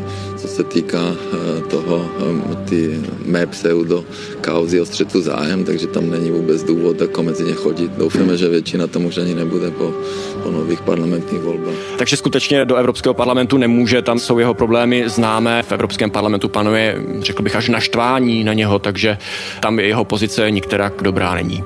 co 0.44 0.48
se 0.48 0.64
týká 0.64 1.00
eh, 1.32 1.60
toho, 1.60 2.04
eh, 2.52 2.56
ty 2.68 3.00
mé 3.24 3.46
pseudo 3.46 4.04
kauzy 4.40 4.80
o 4.80 4.84
střetu 4.84 5.20
zájem, 5.20 5.64
takže 5.64 5.86
tam 5.86 6.10
není 6.10 6.30
vůbec 6.30 6.62
důvod 6.62 7.00
jako 7.00 7.22
mezi 7.22 7.44
ně 7.44 7.54
chodit. 7.54 7.92
Doufáme, 7.92 8.36
že 8.36 8.48
většina 8.48 8.86
tam 8.86 9.04
už 9.04 9.18
ani 9.18 9.34
nebude 9.34 9.70
po, 9.70 9.94
po 10.42 10.50
nových 10.50 10.80
parlamentních 10.80 11.40
volbách. 11.40 11.74
Takže 11.98 12.16
skutečně 12.16 12.64
do 12.64 12.76
Evropského 12.76 13.14
parlamentu 13.14 13.56
nemůže, 13.56 14.02
tam 14.02 14.18
jsou 14.18 14.38
jeho 14.38 14.54
problémy 14.54 15.08
známé. 15.08 15.62
V 15.62 15.72
Evropském 15.72 16.10
parlamentu 16.10 16.48
panuje, 16.48 17.02
řekl 17.18 17.42
bych, 17.42 17.56
až 17.56 17.68
naštvání 17.68 18.44
na 18.44 18.52
něho, 18.52 18.78
takže 18.78 19.18
tam 19.60 19.78
jeho 19.78 20.04
pozice 20.04 20.50
nikterak 20.50 21.02
dobrá 21.02 21.34
není. 21.34 21.64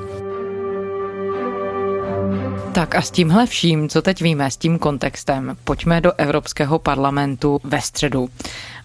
Tak 2.79 2.95
a 2.95 3.03
s 3.03 3.11
tímhle 3.11 3.47
vším, 3.47 3.89
co 3.89 4.03
teď 4.03 4.23
víme, 4.23 4.51
s 4.51 4.57
tím 4.57 4.79
kontextem, 4.79 5.57
pojďme 5.65 6.01
do 6.01 6.13
Evropského 6.17 6.79
parlamentu 6.79 7.61
ve 7.65 7.81
středu 7.81 8.29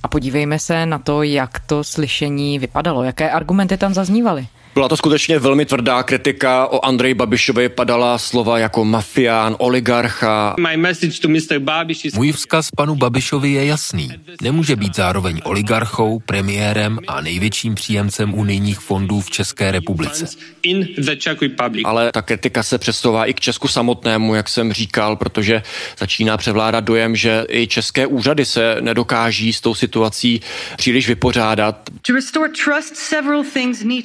a 0.03 0.07
podívejme 0.07 0.59
se 0.59 0.85
na 0.85 0.99
to, 0.99 1.23
jak 1.23 1.59
to 1.59 1.83
slyšení 1.83 2.59
vypadalo, 2.59 3.03
jaké 3.03 3.31
argumenty 3.31 3.77
tam 3.77 3.93
zaznívaly. 3.93 4.47
Byla 4.73 4.89
to 4.89 4.97
skutečně 4.97 5.39
velmi 5.39 5.65
tvrdá 5.65 6.03
kritika. 6.03 6.67
O 6.67 6.85
Andreji 6.85 7.13
Babišovi 7.13 7.69
padala 7.69 8.17
slova 8.17 8.59
jako 8.59 8.85
mafián, 8.85 9.55
oligarcha. 9.59 10.55
Můj 12.15 12.31
vzkaz 12.31 12.71
panu 12.71 12.95
Babišovi 12.95 13.51
je 13.51 13.65
jasný. 13.65 14.09
Nemůže 14.41 14.75
být 14.75 14.95
zároveň 14.95 15.41
oligarchou, 15.43 16.19
premiérem 16.19 16.99
a 17.07 17.21
největším 17.21 17.75
příjemcem 17.75 18.33
unijních 18.33 18.79
fondů 18.79 19.21
v 19.21 19.29
České 19.29 19.71
republice. 19.71 20.25
Ale 21.85 22.11
ta 22.11 22.21
kritika 22.21 22.63
se 22.63 22.77
přesouvá 22.77 23.25
i 23.25 23.33
k 23.33 23.39
Česku 23.39 23.67
samotnému, 23.67 24.35
jak 24.35 24.49
jsem 24.49 24.73
říkal, 24.73 25.15
protože 25.15 25.63
začíná 25.99 26.37
převládat 26.37 26.83
dojem, 26.83 27.15
že 27.15 27.45
i 27.49 27.67
české 27.67 28.07
úřady 28.07 28.45
se 28.45 28.77
nedokáží 28.81 29.53
s 29.53 29.61
tou 29.61 29.75
situací 29.75 29.92
příliš 30.77 31.07
vypořádat. 31.07 31.75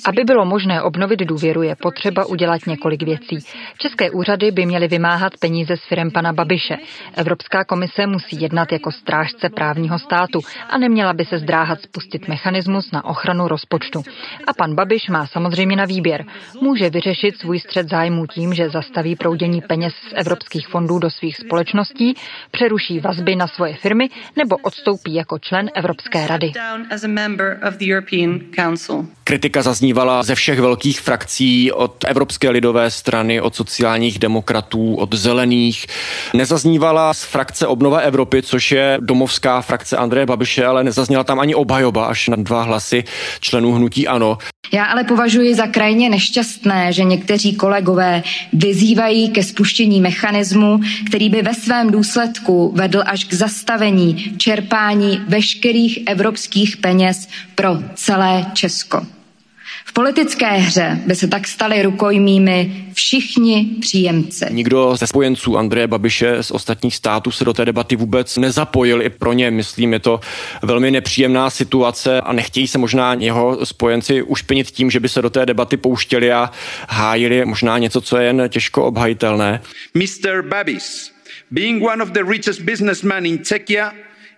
Aby 0.05 0.25
bylo 0.25 0.45
možné 0.45 0.83
obnovit 0.83 1.21
důvěru, 1.21 1.63
je 1.63 1.77
potřeba 1.77 2.25
udělat 2.25 2.67
několik 2.67 3.03
věcí. 3.03 3.39
České 3.79 4.11
úřady 4.11 4.51
by 4.51 4.67
měly 4.67 4.89
vymáhat 4.89 5.33
peníze 5.41 5.77
s 5.77 5.89
firem 5.89 6.11
pana 6.11 6.33
Babiše. 6.33 6.77
Evropská 7.17 7.65
komise 7.65 8.07
musí 8.07 8.41
jednat 8.41 8.73
jako 8.73 8.93
strážce 8.93 9.49
právního 9.49 9.99
státu 9.99 10.41
a 10.71 10.79
neměla 10.79 11.13
by 11.13 11.25
se 11.25 11.39
zdráhat 11.39 11.81
spustit 11.81 12.29
mechanismus 12.29 12.91
na 12.93 13.05
ochranu 13.05 13.49
rozpočtu. 13.49 14.03
A 14.47 14.53
pan 14.53 14.75
Babiš 14.75 15.09
má 15.09 15.27
samozřejmě 15.27 15.77
na 15.77 15.85
výběr. 15.85 16.25
Může 16.61 16.91
vyřešit 16.91 17.39
svůj 17.39 17.61
střed 17.61 17.89
zájmů 17.89 18.27
tím, 18.27 18.55
že 18.55 18.71
zastaví 18.71 19.17
proudění 19.17 19.61
peněz 19.61 19.93
z 19.95 20.13
evropských 20.15 20.69
fondů 20.69 20.99
do 20.99 21.11
svých 21.11 21.37
společností, 21.37 22.15
přeruší 22.51 23.01
vazby 23.01 23.37
na 23.37 23.47
svoje 23.47 23.75
firmy 23.75 24.09
nebo 24.37 24.57
odstoupí 24.57 25.15
jako 25.15 25.39
člen 25.39 25.71
Evropské 25.79 26.27
rady. 26.27 26.53
Kritika 29.29 29.63
zaznívala 29.63 30.23
ze 30.23 30.35
všech 30.35 30.61
velkých 30.61 31.01
frakcí, 31.01 31.73
od 31.73 32.05
Evropské 32.09 32.51
lidové 32.51 32.91
strany, 32.91 33.41
od 33.41 33.55
sociálních 33.55 34.19
demokratů, 34.19 34.95
od 34.95 35.15
zelených. 35.15 35.87
Nezaznívala 36.35 37.15
z 37.15 37.25
frakce 37.25 37.67
Obnova 37.67 37.99
Evropy, 37.99 38.43
což 38.43 38.73
je 38.73 38.99
domovská 39.01 39.61
frakce 39.61 39.97
Andreje 39.97 40.27
Babiše, 40.27 40.67
ale 40.67 40.85
nezazněla 40.85 41.25
tam 41.25 41.41
ani 41.41 41.55
obhajoba 41.55 42.07
až 42.07 42.29
na 42.29 42.37
dva 42.37 42.63
hlasy 42.63 43.05
členů 43.41 43.73
hnutí 43.73 44.09
ANO. 44.09 44.39
Já 44.73 44.85
ale 44.85 45.05
považuji 45.05 45.55
za 45.55 45.67
krajně 45.67 46.11
nešťastné, 46.11 46.93
že 46.93 47.05
někteří 47.05 47.57
kolegové 47.57 48.23
vyzývají 48.53 49.31
ke 49.31 49.43
spuštění 49.43 50.01
mechanismu, 50.01 50.81
který 51.07 51.29
by 51.31 51.43
ve 51.43 51.55
svém 51.55 51.91
důsledku 51.91 52.73
vedl 52.77 53.03
až 53.07 53.25
k 53.25 53.35
zastavení 53.35 54.35
čerpání 54.39 55.21
veškerých 55.29 55.99
evropských 56.07 56.77
peněz 56.77 57.29
pro 57.55 57.79
celé 57.95 58.47
Česko. 58.55 59.18
V 59.99 60.01
politické 60.01 60.47
hře 60.47 60.99
by 61.07 61.15
se 61.15 61.29
tak 61.29 61.47
stali 61.47 61.83
rukojmími 61.83 62.85
všichni 62.95 63.71
příjemci. 63.81 64.45
Nikdo 64.51 64.97
ze 64.97 65.07
spojenců 65.07 65.59
Andreje 65.59 65.87
Babiše 65.87 66.43
z 66.43 66.51
ostatních 66.51 66.97
států 66.97 67.31
se 67.31 67.45
do 67.45 67.53
té 67.53 67.65
debaty 67.65 67.97
vůbec 67.97 68.37
nezapojil. 68.37 69.03
I 69.03 69.11
pro 69.11 69.33
ně, 69.33 69.51
myslím, 69.51 69.93
je 69.93 69.99
to 69.99 70.21
velmi 70.63 70.91
nepříjemná 70.91 71.51
situace 71.51 72.21
a 72.21 72.33
nechtějí 72.33 72.67
se 72.69 72.79
možná 72.79 73.15
jeho 73.15 73.67
spojenci 73.67 74.23
ušpinit 74.23 74.71
tím, 74.71 74.91
že 74.91 75.01
by 75.01 75.09
se 75.09 75.23
do 75.23 75.31
té 75.31 75.47
debaty 75.47 75.77
pouštěli 75.77 76.33
a 76.33 76.51
hájili 76.89 77.45
možná 77.45 77.79
něco, 77.79 78.01
co 78.01 78.17
je 78.17 78.27
jen 78.27 78.43
těžko 78.49 78.85
obhajitelné. 78.85 79.61
Mr. 79.95 80.43
Babis, 80.43 81.13
being 81.51 81.85
one 81.85 82.03
of 82.03 82.11
the 82.11 82.23
richest 82.23 82.61
businessmen 82.61 83.27
in 83.27 83.39
Czechia 83.39 83.93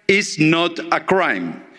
is 0.08 0.36
not 0.38 0.80
a 0.90 1.00
crime. 1.00 1.69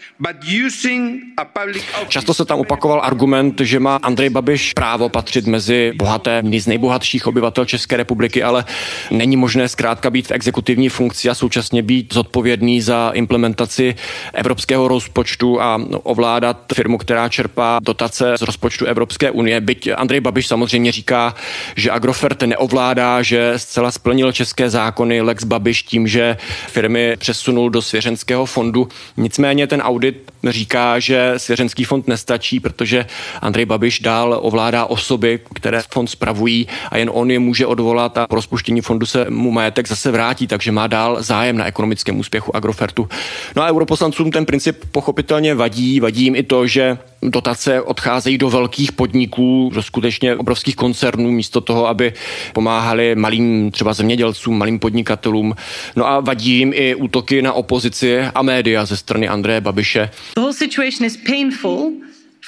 Často 2.08 2.34
se 2.34 2.46
tam 2.46 2.60
opakoval 2.60 3.02
argument, 3.04 3.62
že 3.62 3.80
má 3.80 3.96
Andrej 3.96 4.30
Babiš 4.30 4.74
právo 4.74 5.10
patřit 5.10 5.48
mezi 5.48 5.94
bohaté, 5.96 6.44
z 6.58 6.68
nejbohatších 6.68 7.28
obyvatel 7.28 7.66
České 7.66 7.98
republiky, 7.98 8.44
ale 8.44 8.66
není 9.12 9.38
možné 9.38 9.70
zkrátka 9.70 10.10
být 10.10 10.28
v 10.28 10.32
exekutivní 10.32 10.90
funkci 10.90 11.30
a 11.30 11.34
současně 11.36 11.84
být 11.84 12.14
zodpovědný 12.14 12.82
za 12.82 13.12
implementaci 13.14 13.96
evropského 14.34 14.88
rozpočtu 14.88 15.62
a 15.62 15.82
ovládat 16.04 16.58
firmu, 16.74 16.98
která 16.98 17.30
čerpá 17.30 17.80
dotace 17.84 18.38
z 18.38 18.42
rozpočtu 18.42 18.86
Evropské 18.86 19.32
unie. 19.32 19.62
Byť 19.62 19.90
Andrej 19.98 20.20
Babiš 20.20 20.48
samozřejmě 20.48 20.92
říká, 20.92 21.36
že 21.76 21.92
Agrofert 21.92 22.42
neovládá, 22.42 23.22
že 23.22 23.54
zcela 23.58 23.92
splnil 23.92 24.32
české 24.32 24.70
zákony 24.70 25.22
Lex 25.22 25.44
Babiš 25.44 25.84
tím, 25.84 26.08
že 26.08 26.38
firmy 26.68 27.16
přesunul 27.18 27.70
do 27.70 27.82
svěřenského 27.82 28.46
fondu. 28.46 28.88
Nicméně 29.18 29.68
ten 29.68 29.82
audit 29.82 30.11
Říká, 30.50 31.00
že 31.00 31.34
svěřenský 31.38 31.84
fond 31.84 32.08
nestačí, 32.08 32.60
protože 32.60 33.06
Andrej 33.42 33.66
Babiš 33.66 34.00
dál 34.00 34.40
ovládá 34.42 34.86
osoby, 34.86 35.40
které 35.54 35.82
fond 35.90 36.08
spravují 36.08 36.68
a 36.92 36.98
jen 36.98 37.10
on 37.14 37.32
je 37.32 37.40
může 37.40 37.66
odvolat 37.66 38.18
a 38.18 38.28
po 38.28 38.36
rozpuštění 38.36 38.82
fondu 38.82 39.06
se 39.06 39.26
mu 39.30 39.52
majetek 39.52 39.88
zase 39.88 40.12
vrátí, 40.12 40.48
takže 40.48 40.72
má 40.72 40.88
dál 40.88 41.24
zájem 41.24 41.58
na 41.58 41.66
ekonomickém 41.66 42.20
úspěchu 42.20 42.56
Agrofertu. 42.56 43.10
No 43.56 43.64
a 43.64 43.70
europoslancům 43.70 44.32
ten 44.32 44.46
princip 44.46 44.86
pochopitelně 44.92 45.56
vadí, 45.56 46.00
vadí 46.00 46.24
jim 46.24 46.36
i 46.36 46.44
to, 46.44 46.68
že 46.68 46.98
dotace 47.22 47.82
odcházejí 47.82 48.38
do 48.38 48.50
velkých 48.50 48.92
podniků, 48.92 49.72
do 49.74 49.84
skutečně 49.84 50.36
obrovských 50.36 50.76
koncernů, 50.76 51.32
místo 51.32 51.62
toho, 51.62 51.88
aby 51.88 52.14
pomáhali 52.54 53.16
malým 53.16 53.72
třeba 53.72 53.94
zemědělcům, 53.94 54.58
malým 54.58 54.80
podnikatelům. 54.80 55.56
No 55.96 56.08
a 56.08 56.20
vadí 56.20 56.52
jim 56.52 56.72
i 56.76 56.96
útoky 56.96 57.42
na 57.42 57.54
opozici 57.54 58.20
a 58.20 58.42
média 58.42 58.86
ze 58.86 58.98
strany 58.98 59.28
Andreje 59.28 59.62
Babiše. 59.62 60.10
The 60.34 60.42
whole 60.42 60.54
situation 60.54 61.06
is 61.06 61.18
painful 61.18 61.92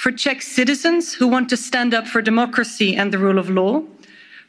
for 0.02 0.12
Czech 0.12 0.42
citizens 0.42 1.20
who 1.20 1.30
want 1.30 1.50
to 1.50 1.56
stand 1.56 1.94
up 1.94 2.06
for 2.06 2.22
democracy 2.22 2.98
and 2.98 3.10
the 3.10 3.18
rule 3.18 3.40
of 3.40 3.48
law, 3.48 3.82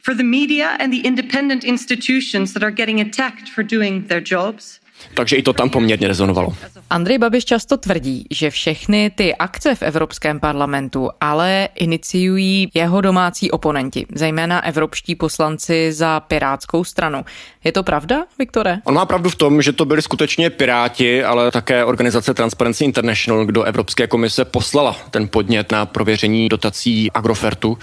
for 0.02 0.16
the 0.16 0.24
media 0.24 0.76
and 0.78 0.92
the 0.92 1.08
independent 1.08 1.64
institutions 1.64 2.52
that 2.52 2.62
are 2.62 2.74
getting 2.74 3.00
attacked 3.00 3.48
for 3.48 3.64
doing 3.64 4.06
their 4.08 4.22
jobs, 4.22 4.80
takže 5.14 5.36
i 5.36 5.42
to 5.42 5.52
tam 5.52 5.70
poměrně 5.70 6.08
rezonovalo. 6.08 6.54
Andrej 6.90 7.18
Babiš 7.18 7.44
často 7.44 7.76
tvrdí, 7.76 8.26
že 8.30 8.50
všechny 8.50 9.10
ty 9.10 9.34
akce 9.34 9.74
v 9.74 9.82
Evropském 9.82 10.40
parlamentu 10.40 11.10
ale 11.20 11.68
iniciují 11.74 12.70
jeho 12.74 13.00
domácí 13.00 13.50
oponenti, 13.50 14.06
zejména 14.14 14.64
evropští 14.64 15.14
poslanci 15.14 15.92
za 15.92 16.20
Pirátskou 16.20 16.84
stranu. 16.84 17.24
Je 17.64 17.72
to 17.72 17.82
pravda, 17.82 18.24
Viktore? 18.38 18.78
On 18.84 18.94
má 18.94 19.04
pravdu 19.06 19.30
v 19.30 19.36
tom, 19.36 19.62
že 19.62 19.72
to 19.72 19.84
byli 19.84 20.02
skutečně 20.02 20.50
Piráti, 20.50 21.24
ale 21.24 21.50
také 21.50 21.84
organizace 21.84 22.34
Transparency 22.34 22.84
International, 22.84 23.44
kdo 23.44 23.62
Evropské 23.62 24.06
komise 24.06 24.44
poslala 24.44 24.96
ten 25.10 25.28
podnět 25.28 25.72
na 25.72 25.86
prověření 25.86 26.48
dotací 26.48 27.10
Agrofertu 27.10 27.78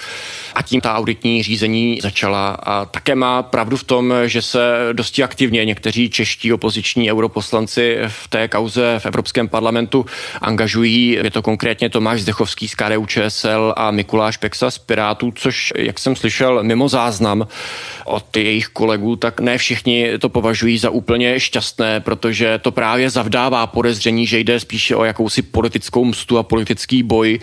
a 0.56 0.62
tím 0.62 0.82
ta 0.82 0.96
auditní 0.96 1.44
řízení 1.44 2.00
začala. 2.02 2.50
A 2.50 2.86
také 2.86 3.16
má 3.16 3.44
pravdu 3.44 3.78
v 3.78 3.84
tom, 3.84 4.14
že 4.26 4.42
se 4.42 4.60
dosti 4.94 5.24
aktivně 5.24 5.66
někteří 5.66 6.10
čeští 6.10 6.54
opoziční 6.54 7.03
europoslanci 7.12 7.98
v 8.08 8.28
té 8.28 8.48
kauze 8.48 8.96
v 9.00 9.06
Evropském 9.06 9.48
parlamentu 9.48 10.06
angažují. 10.42 11.20
Je 11.24 11.32
to 11.32 11.42
konkrétně 11.42 11.90
Tomáš 11.90 12.22
Zdechovský 12.22 12.68
z 12.68 12.76
KDU 12.76 13.06
ČSL 13.06 13.74
a 13.78 13.92
Mikuláš 13.92 14.38
Peksa 14.38 14.72
z 14.72 14.78
Pirátů, 14.78 15.32
což, 15.36 15.74
jak 15.76 16.00
jsem 16.00 16.16
slyšel 16.16 16.64
mimo 16.64 16.90
záznam 16.90 17.48
od 18.06 18.38
jejich 18.38 18.68
kolegů, 18.68 19.16
tak 19.16 19.40
ne 19.40 19.58
všichni 19.58 20.18
to 20.20 20.30
považují 20.30 20.78
za 20.78 20.90
úplně 20.90 21.40
šťastné, 21.40 22.00
protože 22.00 22.60
to 22.62 22.72
právě 22.72 23.10
zavdává 23.10 23.68
podezření, 23.68 24.28
že 24.28 24.40
jde 24.40 24.60
spíše 24.60 24.96
o 24.96 25.04
jakousi 25.04 25.42
politickou 25.42 26.06
mstu 26.06 26.38
a 26.38 26.44
politický 26.44 27.04
boj 27.04 27.40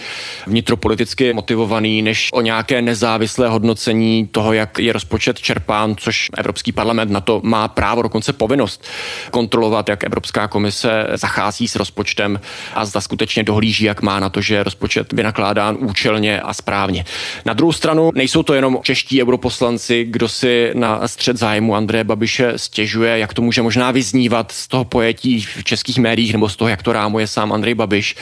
vnitropoliticky 0.46 1.32
motivovaný, 1.32 2.02
než 2.02 2.28
o 2.32 2.40
nějaké 2.40 2.82
nezávislé 2.82 3.48
hodnocení 3.48 4.26
toho, 4.26 4.52
jak 4.52 4.78
je 4.78 4.92
rozpočet 4.92 5.40
čerpán, 5.40 5.96
což 5.96 6.28
Evropský 6.38 6.72
parlament 6.72 7.10
na 7.10 7.20
to 7.20 7.40
má 7.44 7.68
právo, 7.68 8.02
dokonce 8.02 8.32
povinnost 8.32 8.84
kontrolovat, 9.30 9.49
jak 9.88 10.04
Evropská 10.04 10.48
komise 10.48 11.06
zachází 11.14 11.68
s 11.68 11.76
rozpočtem 11.76 12.40
a 12.74 12.84
zda 12.84 13.00
skutečně 13.00 13.42
dohlíží, 13.42 13.84
jak 13.84 14.02
má 14.02 14.20
na 14.20 14.28
to, 14.28 14.40
že 14.40 14.62
rozpočet 14.62 15.12
vynakládán 15.12 15.76
účelně 15.80 16.40
a 16.40 16.54
správně. 16.54 17.04
Na 17.44 17.54
druhou 17.54 17.72
stranu 17.72 18.10
nejsou 18.14 18.42
to 18.42 18.54
jenom 18.54 18.78
čeští 18.82 19.22
europoslanci, 19.22 20.04
kdo 20.04 20.28
si 20.28 20.70
na 20.74 21.08
střed 21.08 21.36
zájmu 21.36 21.74
Andreje 21.74 22.04
Babiše 22.04 22.52
stěžuje, 22.56 23.18
jak 23.18 23.34
to 23.34 23.42
může 23.42 23.62
možná 23.62 23.90
vyznívat 23.90 24.52
z 24.52 24.68
toho 24.68 24.84
pojetí 24.84 25.40
v 25.40 25.64
českých 25.64 25.98
médiích 25.98 26.32
nebo 26.32 26.48
z 26.48 26.56
toho, 26.56 26.68
jak 26.68 26.82
to 26.82 26.92
rámuje 26.92 27.26
sám 27.26 27.52
Andrej 27.52 27.74
Babiš. 27.74 28.16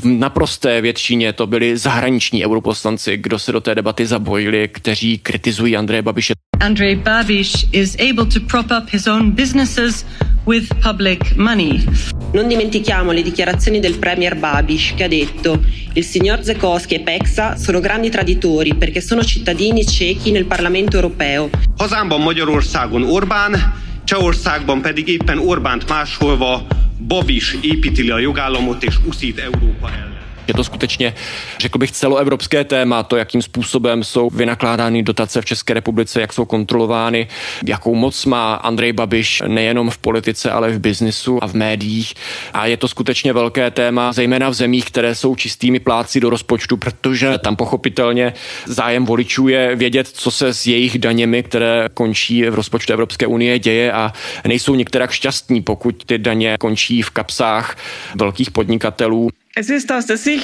V 0.00 0.04
naprosté 0.04 0.80
většině 0.80 1.32
to 1.32 1.46
byli 1.46 1.76
zahraniční 1.76 2.46
europoslanci, 2.46 3.16
kdo 3.16 3.38
se 3.38 3.52
do 3.52 3.60
té 3.60 3.74
debaty 3.74 4.06
zabojili, 4.06 4.68
kteří 4.68 5.18
kritizují 5.18 5.76
Andreje 5.76 6.02
Babiše. 6.02 6.47
Andrej 6.60 6.96
Babiš 7.04 7.68
is 7.72 7.94
able 8.00 8.26
to 8.26 8.40
prop 8.40 8.70
up 8.70 8.90
his 8.90 9.06
own 9.06 9.30
businesses 9.30 10.04
with 10.44 10.66
public 10.80 11.36
money. 11.36 11.84
Non 12.32 12.48
dimentichiamo 12.48 13.12
le 13.12 13.22
dichiarazioni 13.22 13.78
del 13.80 13.98
premier 13.98 14.34
Babiš 14.34 14.94
che 14.94 15.04
ha 15.04 15.08
detto 15.08 15.62
il 15.92 16.04
signor 16.04 16.42
Zekowski 16.42 16.94
e 16.94 17.00
Pexa 17.00 17.56
sono 17.56 17.78
grandi 17.80 18.10
traditori 18.10 18.74
perché 18.74 19.00
sono 19.00 19.22
cittadini 19.22 19.86
ciechi 19.86 20.32
nel 20.32 20.46
Parlamento 20.46 20.96
europeo. 20.96 21.50
Hazámban 21.76 22.22
Magyarországon 22.22 23.04
Orbán, 23.04 23.74
Csehországban 24.04 24.80
pedig 24.80 25.08
éppen 25.08 25.38
Orbánt 25.38 25.88
másolva 25.88 26.66
Babis 26.98 27.56
építi 27.62 28.10
a 28.10 28.18
jogállamot 28.18 28.82
és 28.82 28.98
uszít 29.06 29.38
Európa 29.38 29.88
ellen. 29.88 30.17
Je 30.48 30.54
to 30.54 30.64
skutečně, 30.64 31.14
řekl 31.58 31.78
bych, 31.78 31.92
celoevropské 31.92 32.64
téma, 32.64 33.02
to, 33.02 33.16
jakým 33.16 33.42
způsobem 33.42 34.04
jsou 34.04 34.30
vynakládány 34.30 35.02
dotace 35.02 35.40
v 35.40 35.44
České 35.44 35.74
republice, 35.74 36.20
jak 36.20 36.32
jsou 36.32 36.44
kontrolovány, 36.44 37.28
jakou 37.66 37.94
moc 37.94 38.26
má 38.26 38.54
Andrej 38.54 38.92
Babiš 38.92 39.42
nejenom 39.46 39.90
v 39.90 39.98
politice, 39.98 40.50
ale 40.50 40.70
v 40.70 40.78
biznisu 40.78 41.44
a 41.44 41.48
v 41.48 41.54
médiích. 41.54 42.14
A 42.52 42.66
je 42.66 42.76
to 42.76 42.88
skutečně 42.88 43.32
velké 43.32 43.70
téma, 43.70 44.12
zejména 44.12 44.48
v 44.48 44.54
zemích, 44.54 44.84
které 44.84 45.14
jsou 45.14 45.36
čistými 45.36 45.80
pláci 45.80 46.20
do 46.20 46.30
rozpočtu, 46.30 46.76
protože 46.76 47.38
tam 47.38 47.56
pochopitelně 47.56 48.32
zájem 48.66 49.04
voličů 49.04 49.48
je 49.48 49.76
vědět, 49.76 50.08
co 50.08 50.30
se 50.30 50.54
s 50.54 50.66
jejich 50.66 50.98
daněmi, 50.98 51.42
které 51.42 51.88
končí 51.94 52.44
v 52.44 52.54
rozpočtu 52.54 52.92
Evropské 52.92 53.26
unie, 53.26 53.58
děje 53.58 53.92
a 53.92 54.12
nejsou 54.46 54.74
některak 54.74 55.10
šťastní, 55.10 55.62
pokud 55.62 56.04
ty 56.04 56.18
daně 56.18 56.56
končí 56.60 57.02
v 57.02 57.10
kapsách 57.10 57.76
velkých 58.14 58.50
podnikatelů. 58.50 59.30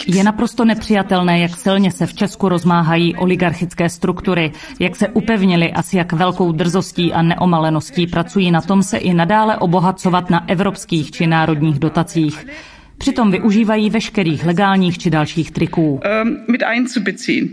Je 0.07 0.25
naprosto 0.25 0.65
nepřijatelné, 0.65 1.39
jak 1.39 1.57
silně 1.57 1.91
se 1.91 2.07
v 2.07 2.15
Česku 2.15 2.49
rozmáhají 2.49 3.17
oligarchické 3.17 3.89
struktury, 3.89 4.53
jak 4.81 4.97
se 4.97 5.09
upevnili 5.09 5.73
a 5.73 5.83
s 5.83 5.95
jak 5.95 6.13
velkou 6.13 6.53
drzostí 6.53 7.13
a 7.13 7.23
neomaleností 7.23 8.07
pracují 8.07 8.51
na 8.51 8.61
tom 8.61 8.83
se 8.83 8.99
i 8.99 9.15
nadále 9.15 9.57
obohacovat 9.59 10.31
na 10.31 10.49
evropských 10.49 11.11
či 11.11 11.27
národních 11.27 11.79
dotacích. 11.79 12.47
Přitom 12.99 13.31
využívají 13.31 13.91
veškerých 13.91 14.47
legálních 14.47 14.99
či 14.99 15.11
dalších 15.11 15.51
triků. 15.51 16.01
Um, 16.23 16.37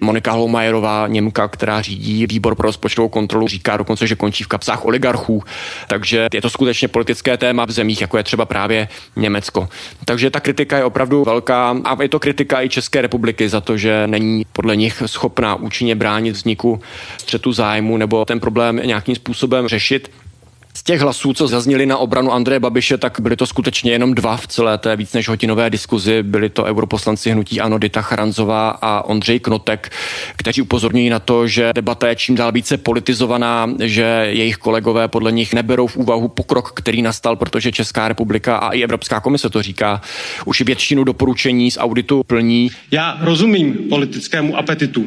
Monika 0.01 0.31
Holmajerová, 0.31 1.07
Němka, 1.07 1.48
která 1.48 1.81
řídí 1.81 2.25
výbor 2.27 2.55
pro 2.55 2.65
rozpočtovou 2.65 3.10
kontrolu, 3.10 3.48
říká 3.48 3.77
dokonce, 3.77 4.07
že 4.07 4.15
končí 4.15 4.43
v 4.43 4.48
kapsách 4.48 4.86
oligarchů. 4.86 5.43
Takže 5.88 6.27
je 6.33 6.41
to 6.41 6.50
skutečně 6.50 6.88
politické 6.88 7.38
téma 7.38 7.65
v 7.65 7.71
zemích, 7.71 8.01
jako 8.01 8.17
je 8.17 8.24
třeba 8.24 8.45
právě 8.45 8.88
Německo. 9.15 9.69
Takže 10.05 10.29
ta 10.29 10.39
kritika 10.39 10.77
je 10.77 10.83
opravdu 10.83 11.24
velká 11.24 11.77
a 11.83 12.03
je 12.03 12.10
to 12.10 12.19
kritika 12.19 12.62
i 12.62 12.69
České 12.69 13.01
republiky 13.01 13.50
za 13.50 13.62
to, 13.62 13.77
že 13.77 14.07
není 14.07 14.45
podle 14.53 14.75
nich 14.75 15.03
schopná 15.05 15.55
účinně 15.55 15.95
bránit 15.95 16.31
vzniku 16.31 16.81
střetu 17.17 17.51
zájmu 17.51 17.98
nebo 17.98 18.25
ten 18.25 18.39
problém 18.39 18.81
nějakým 18.86 19.15
způsobem 19.15 19.67
řešit. 19.67 20.12
Z 20.81 20.83
těch 20.83 21.01
hlasů, 21.01 21.33
co 21.33 21.47
zazněly 21.47 21.85
na 21.85 21.97
obranu 21.97 22.31
Andreje 22.31 22.59
Babiše, 22.59 22.97
tak 22.97 23.19
byly 23.19 23.35
to 23.35 23.45
skutečně 23.45 23.91
jenom 23.91 24.13
dva 24.13 24.38
v 24.38 24.47
celé 24.47 24.77
té 24.77 24.95
víc 24.95 25.13
než 25.13 25.27
hodinové 25.27 25.69
diskuzi. 25.69 26.23
Byli 26.23 26.50
to 26.50 26.63
europoslanci 26.63 27.31
hnutí 27.31 27.61
Ano, 27.61 27.77
Dita 27.77 28.01
Charanzová 28.01 28.69
a 28.69 29.01
Ondřej 29.01 29.39
Knotek, 29.39 29.91
kteří 30.35 30.61
upozorňují 30.61 31.09
na 31.09 31.19
to, 31.19 31.47
že 31.47 31.71
debata 31.75 32.07
je 32.07 32.15
čím 32.15 32.35
dál 32.35 32.51
více 32.51 32.77
politizovaná, 32.77 33.69
že 33.83 34.27
jejich 34.29 34.57
kolegové 34.57 35.07
podle 35.07 35.31
nich 35.31 35.53
neberou 35.53 35.88
v 35.88 35.97
úvahu 35.97 36.27
pokrok, 36.27 36.71
který 36.71 37.01
nastal, 37.01 37.35
protože 37.35 37.71
Česká 37.71 38.07
republika 38.07 38.57
a 38.57 38.71
i 38.71 38.83
Evropská 38.83 39.19
komise 39.19 39.50
to 39.50 39.61
říká, 39.61 40.01
už 40.45 40.61
většinu 40.61 41.03
doporučení 41.03 41.71
z 41.71 41.77
auditu 41.77 42.23
plní. 42.23 42.71
Já 42.91 43.17
rozumím 43.21 43.73
politickému 43.73 44.57
apetitu 44.57 45.05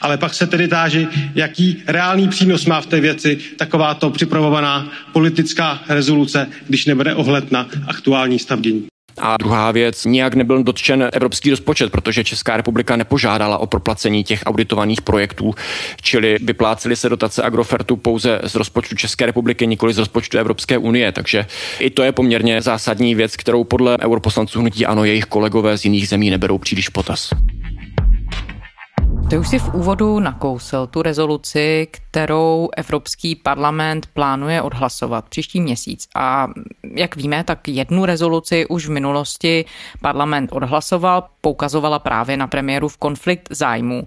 ale 0.00 0.18
pak 0.18 0.34
se 0.34 0.46
tedy 0.46 0.68
táži, 0.68 1.08
jaký 1.34 1.82
reálný 1.86 2.28
přínos 2.28 2.66
má 2.66 2.80
v 2.80 2.86
té 2.86 3.00
věci 3.00 3.38
takováto 3.56 4.10
připravovaná 4.10 4.92
politická 5.12 5.82
rezoluce, 5.88 6.46
když 6.68 6.86
nebere 6.86 7.14
ohled 7.14 7.52
na 7.52 7.68
aktuální 7.86 8.38
stav 8.38 8.60
dění. 8.60 8.86
A 9.18 9.36
druhá 9.36 9.70
věc, 9.70 10.04
nijak 10.04 10.34
nebyl 10.34 10.62
dotčen 10.62 11.08
evropský 11.12 11.50
rozpočet, 11.50 11.92
protože 11.92 12.24
Česká 12.24 12.56
republika 12.56 12.96
nepožádala 12.96 13.58
o 13.58 13.66
proplacení 13.66 14.24
těch 14.24 14.42
auditovaných 14.46 15.02
projektů, 15.02 15.54
čili 16.02 16.38
vyplácely 16.42 16.96
se 16.96 17.08
dotace 17.08 17.42
Agrofertu 17.42 17.96
pouze 17.96 18.40
z 18.44 18.54
rozpočtu 18.54 18.96
České 18.96 19.26
republiky, 19.26 19.66
nikoli 19.66 19.92
z 19.92 19.98
rozpočtu 19.98 20.38
Evropské 20.38 20.78
unie. 20.78 21.12
Takže 21.12 21.46
i 21.78 21.90
to 21.90 22.02
je 22.02 22.12
poměrně 22.12 22.62
zásadní 22.62 23.14
věc, 23.14 23.36
kterou 23.36 23.64
podle 23.64 23.98
europoslanců 23.98 24.60
hnutí 24.60 24.86
ano 24.86 25.04
jejich 25.04 25.24
kolegové 25.24 25.78
z 25.78 25.84
jiných 25.84 26.08
zemí 26.08 26.30
neberou 26.30 26.58
příliš 26.58 26.88
potaz. 26.88 27.30
Ty 29.32 29.38
už 29.38 29.48
si 29.48 29.58
v 29.58 29.74
úvodu 29.74 30.20
nakousil 30.20 30.86
tu 30.86 31.02
rezoluci, 31.02 31.88
kterou 31.90 32.68
Evropský 32.76 33.36
parlament 33.36 34.06
plánuje 34.06 34.62
odhlasovat 34.62 35.28
příští 35.28 35.60
měsíc. 35.60 36.08
A 36.14 36.48
jak 36.94 37.16
víme, 37.16 37.44
tak 37.44 37.68
jednu 37.68 38.04
rezoluci 38.04 38.66
už 38.66 38.86
v 38.86 38.90
minulosti 38.90 39.64
parlament 40.00 40.52
odhlasoval, 40.52 41.24
poukazovala 41.40 41.98
právě 41.98 42.36
na 42.36 42.46
premiéru 42.46 42.88
v 42.88 42.96
konflikt 42.96 43.48
zájmů. 43.50 44.04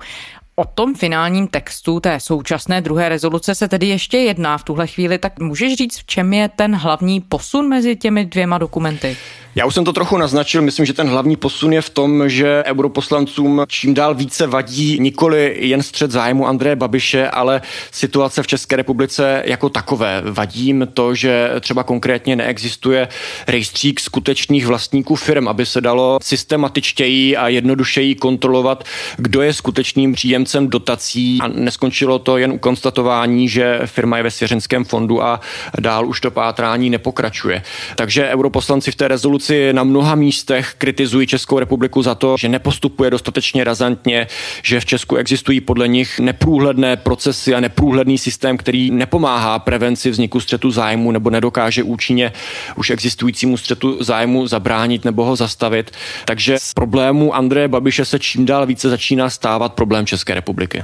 O 0.57 0.65
tom 0.65 0.95
finálním 0.95 1.47
textu 1.47 1.99
té 1.99 2.19
současné 2.19 2.81
druhé 2.81 3.09
rezoluce 3.09 3.55
se 3.55 3.67
tedy 3.67 3.87
ještě 3.87 4.17
jedná 4.17 4.57
v 4.57 4.63
tuhle 4.63 4.87
chvíli, 4.87 5.17
tak 5.17 5.39
můžeš 5.39 5.73
říct, 5.73 5.99
v 5.99 6.05
čem 6.05 6.33
je 6.33 6.49
ten 6.49 6.75
hlavní 6.75 7.21
posun 7.21 7.67
mezi 7.67 7.95
těmi 7.95 8.25
dvěma 8.25 8.57
dokumenty? 8.57 9.17
Já 9.55 9.65
už 9.65 9.73
jsem 9.73 9.85
to 9.85 9.93
trochu 9.93 10.17
naznačil, 10.17 10.61
myslím, 10.61 10.85
že 10.85 10.93
ten 10.93 11.07
hlavní 11.07 11.35
posun 11.35 11.73
je 11.73 11.81
v 11.81 11.89
tom, 11.89 12.29
že 12.29 12.63
europoslancům 12.65 13.61
čím 13.67 13.93
dál 13.93 14.15
více 14.15 14.47
vadí 14.47 14.99
nikoli 14.99 15.55
jen 15.59 15.83
střed 15.83 16.11
zájmu 16.11 16.47
Andreje 16.47 16.75
Babiše, 16.75 17.29
ale 17.29 17.61
situace 17.91 18.43
v 18.43 18.47
České 18.47 18.75
republice 18.75 19.43
jako 19.45 19.69
takové. 19.69 20.21
Vadí 20.25 20.65
jim 20.65 20.87
to, 20.93 21.15
že 21.15 21.49
třeba 21.59 21.83
konkrétně 21.83 22.35
neexistuje 22.35 23.07
rejstřík 23.47 23.99
skutečných 23.99 24.67
vlastníků 24.67 25.15
firm, 25.15 25.47
aby 25.47 25.65
se 25.65 25.81
dalo 25.81 26.19
systematičtěji 26.23 27.37
a 27.37 27.47
jednodušeji 27.47 28.15
kontrolovat, 28.15 28.83
kdo 29.17 29.41
je 29.41 29.53
skutečným 29.53 30.13
příjemcem 30.13 30.44
dotací 30.67 31.39
a 31.41 31.47
neskončilo 31.47 32.19
to 32.19 32.37
jen 32.37 32.51
u 32.51 32.57
konstatování, 32.57 33.49
že 33.49 33.79
firma 33.85 34.17
je 34.17 34.23
ve 34.23 34.31
svěřenském 34.31 34.85
fondu 34.85 35.23
a 35.23 35.39
dál 35.79 36.07
už 36.07 36.21
to 36.21 36.31
pátrání 36.31 36.89
nepokračuje. 36.89 37.63
Takže 37.95 38.29
europoslanci 38.29 38.91
v 38.91 38.95
té 38.95 39.07
rezoluci 39.07 39.73
na 39.73 39.83
mnoha 39.83 40.15
místech 40.15 40.75
kritizují 40.77 41.27
Českou 41.27 41.59
republiku 41.59 42.01
za 42.01 42.15
to, 42.15 42.35
že 42.37 42.49
nepostupuje 42.49 43.09
dostatečně 43.09 43.63
razantně, 43.63 44.27
že 44.63 44.79
v 44.79 44.85
Česku 44.85 45.15
existují 45.15 45.61
podle 45.61 45.87
nich 45.87 46.19
neprůhledné 46.19 46.97
procesy 46.97 47.55
a 47.55 47.59
neprůhledný 47.59 48.17
systém, 48.17 48.57
který 48.57 48.91
nepomáhá 48.91 49.59
prevenci 49.59 50.09
vzniku 50.09 50.39
střetu 50.39 50.71
zájmu 50.71 51.11
nebo 51.11 51.29
nedokáže 51.29 51.83
účinně 51.83 52.33
už 52.75 52.89
existujícímu 52.89 53.57
střetu 53.57 53.97
zájmu 54.03 54.47
zabránit 54.47 55.05
nebo 55.05 55.25
ho 55.25 55.35
zastavit. 55.35 55.91
Takže 56.25 56.57
z 56.59 56.73
problému 56.73 57.35
Andreje 57.35 57.67
Babiše 57.67 58.05
se 58.05 58.19
čím 58.19 58.45
dál 58.45 58.65
více 58.65 58.89
začíná 58.89 59.29
stávat 59.29 59.73
problém 59.73 60.05
České 60.05 60.34
republiky. 60.35 60.83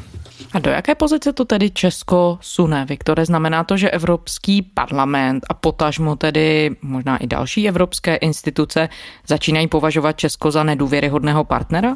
A 0.53 0.59
do 0.59 0.71
jaké 0.71 0.95
pozice 0.95 1.33
to 1.33 1.45
tedy 1.45 1.69
Česko 1.69 2.37
sune, 2.41 2.85
Viktore? 2.85 3.25
Znamená 3.25 3.63
to, 3.63 3.77
že 3.77 3.89
Evropský 3.89 4.61
parlament 4.61 5.45
a 5.49 5.53
potažmo 5.53 6.15
tedy 6.15 6.75
možná 6.81 7.17
i 7.17 7.27
další 7.27 7.67
evropské 7.67 8.15
instituce 8.15 8.89
začínají 9.27 9.67
považovat 9.67 10.17
Česko 10.17 10.51
za 10.51 10.63
nedůvěryhodného 10.63 11.43
partnera? 11.43 11.95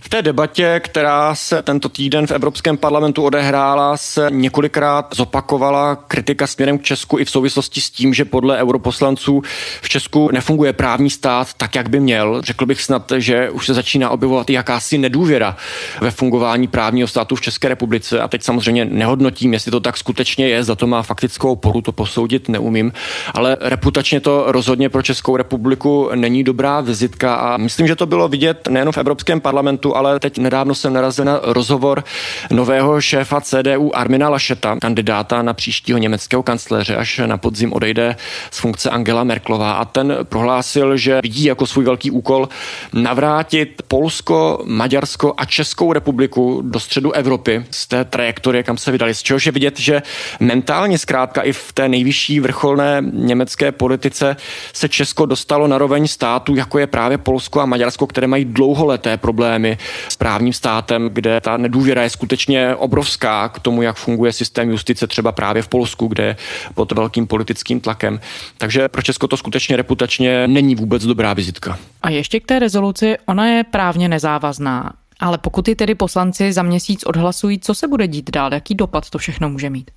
V 0.00 0.08
té 0.08 0.22
debatě, 0.22 0.80
která 0.84 1.34
se 1.34 1.62
tento 1.62 1.88
týden 1.88 2.26
v 2.26 2.30
Evropském 2.30 2.76
parlamentu 2.76 3.22
odehrála, 3.22 3.96
se 3.96 4.26
několikrát 4.30 5.14
zopakovala 5.14 5.96
kritika 5.96 6.46
směrem 6.46 6.78
k 6.78 6.82
Česku 6.82 7.18
i 7.18 7.24
v 7.24 7.30
souvislosti 7.30 7.80
s 7.80 7.90
tím, 7.90 8.14
že 8.14 8.24
podle 8.24 8.58
europoslanců 8.58 9.42
v 9.82 9.88
Česku 9.88 10.30
nefunguje 10.32 10.72
právní 10.72 11.10
stát 11.10 11.54
tak, 11.54 11.74
jak 11.74 11.88
by 11.88 12.00
měl. 12.00 12.42
Řekl 12.42 12.66
bych 12.66 12.82
snad, 12.82 13.12
že 13.16 13.50
už 13.50 13.66
se 13.66 13.74
začíná 13.74 14.10
objevovat 14.10 14.50
jakási 14.50 14.98
nedůvěra 14.98 15.56
ve 16.00 16.10
fungování 16.10 16.68
právního 16.68 17.08
státu 17.08 17.36
v 17.36 17.40
České 17.40 17.68
republice. 17.68 18.20
A 18.20 18.28
teď 18.28 18.42
samozřejmě 18.42 18.84
nehodnotím, 18.84 19.52
jestli 19.52 19.70
to 19.70 19.80
tak 19.80 19.96
skutečně 19.96 20.48
je, 20.48 20.64
za 20.64 20.74
to 20.74 20.86
má 20.86 21.02
faktickou 21.02 21.56
poru, 21.56 21.80
to 21.80 21.92
posoudit 21.92 22.48
neumím, 22.48 22.92
ale 23.34 23.56
reputačně 23.60 24.20
to 24.20 24.44
rozhodně 24.46 24.88
pro 24.88 25.02
Českou 25.02 25.36
republiku 25.36 26.10
není 26.14 26.44
dobrá 26.44 26.80
vizitka 26.80 27.34
a 27.34 27.56
myslím, 27.56 27.86
že 27.86 27.96
to 27.96 28.06
bylo 28.06 28.28
vidět 28.28 28.68
nejen 28.68 28.92
v 28.92 28.98
Evropském 28.98 29.40
parlamentu, 29.40 29.87
tématu, 29.88 29.96
ale 29.96 30.20
teď 30.20 30.38
nedávno 30.38 30.74
jsem 30.74 30.92
narazil 30.92 31.24
na 31.24 31.40
rozhovor 31.42 32.04
nového 32.50 33.00
šéfa 33.00 33.40
CDU 33.40 33.96
Armina 33.96 34.28
Lašeta, 34.28 34.76
kandidáta 34.80 35.42
na 35.42 35.54
příštího 35.54 35.98
německého 35.98 36.42
kancléře, 36.42 36.96
až 36.96 37.20
na 37.26 37.36
podzim 37.36 37.72
odejde 37.72 38.16
z 38.50 38.58
funkce 38.58 38.90
Angela 38.90 39.24
Merklová 39.24 39.72
a 39.72 39.84
ten 39.84 40.16
prohlásil, 40.22 40.96
že 40.96 41.20
vidí 41.22 41.44
jako 41.44 41.66
svůj 41.66 41.84
velký 41.84 42.10
úkol 42.10 42.48
navrátit 42.92 43.82
Polsko, 43.88 44.62
Maďarsko 44.64 45.34
a 45.36 45.44
Českou 45.44 45.92
republiku 45.92 46.62
do 46.64 46.80
středu 46.80 47.12
Evropy 47.12 47.64
z 47.70 47.86
té 47.86 48.04
trajektorie, 48.04 48.62
kam 48.62 48.78
se 48.78 48.92
vydali. 48.92 49.14
Z 49.14 49.22
čehož 49.22 49.46
je 49.46 49.52
vidět, 49.52 49.80
že 49.80 50.02
mentálně 50.40 50.98
zkrátka 50.98 51.42
i 51.42 51.52
v 51.52 51.72
té 51.72 51.88
nejvyšší 51.88 52.40
vrcholné 52.40 53.02
německé 53.12 53.72
politice 53.72 54.36
se 54.72 54.88
Česko 54.88 55.26
dostalo 55.26 55.66
na 55.68 55.78
roveň 55.78 56.08
států, 56.08 56.54
jako 56.54 56.78
je 56.78 56.86
právě 56.86 57.18
Polsko 57.18 57.60
a 57.60 57.66
Maďarsko, 57.66 58.06
které 58.06 58.26
mají 58.26 58.44
dlouholeté 58.44 59.16
problémy 59.16 59.77
s 60.08 60.16
právním 60.16 60.52
státem, 60.52 61.10
kde 61.12 61.40
ta 61.40 61.56
nedůvěra 61.56 62.02
je 62.02 62.10
skutečně 62.10 62.74
obrovská 62.74 63.48
k 63.48 63.58
tomu, 63.58 63.82
jak 63.82 63.96
funguje 63.96 64.32
systém 64.32 64.70
justice 64.70 65.06
třeba 65.06 65.32
právě 65.32 65.62
v 65.62 65.68
Polsku, 65.68 66.06
kde 66.06 66.24
je 66.24 66.36
pod 66.74 66.92
velkým 66.92 67.26
politickým 67.26 67.80
tlakem. 67.80 68.20
Takže 68.58 68.88
pro 68.88 69.02
Česko 69.02 69.28
to 69.28 69.36
skutečně 69.36 69.76
reputačně 69.76 70.48
není 70.48 70.74
vůbec 70.74 71.04
dobrá 71.04 71.34
vizitka. 71.34 71.78
A 72.02 72.10
ještě 72.10 72.40
k 72.40 72.46
té 72.46 72.58
rezoluci, 72.58 73.16
ona 73.26 73.46
je 73.46 73.64
právně 73.64 74.08
nezávazná. 74.08 74.92
Ale 75.20 75.38
pokud 75.38 75.68
ji 75.68 75.74
tedy 75.74 75.94
poslanci 75.94 76.52
za 76.52 76.62
měsíc 76.62 77.02
odhlasují, 77.02 77.58
co 77.60 77.74
se 77.74 77.88
bude 77.88 78.08
dít 78.08 78.30
dál, 78.30 78.54
jaký 78.54 78.74
dopad 78.74 79.10
to 79.10 79.18
všechno 79.18 79.48
může 79.48 79.70
mít? 79.70 79.90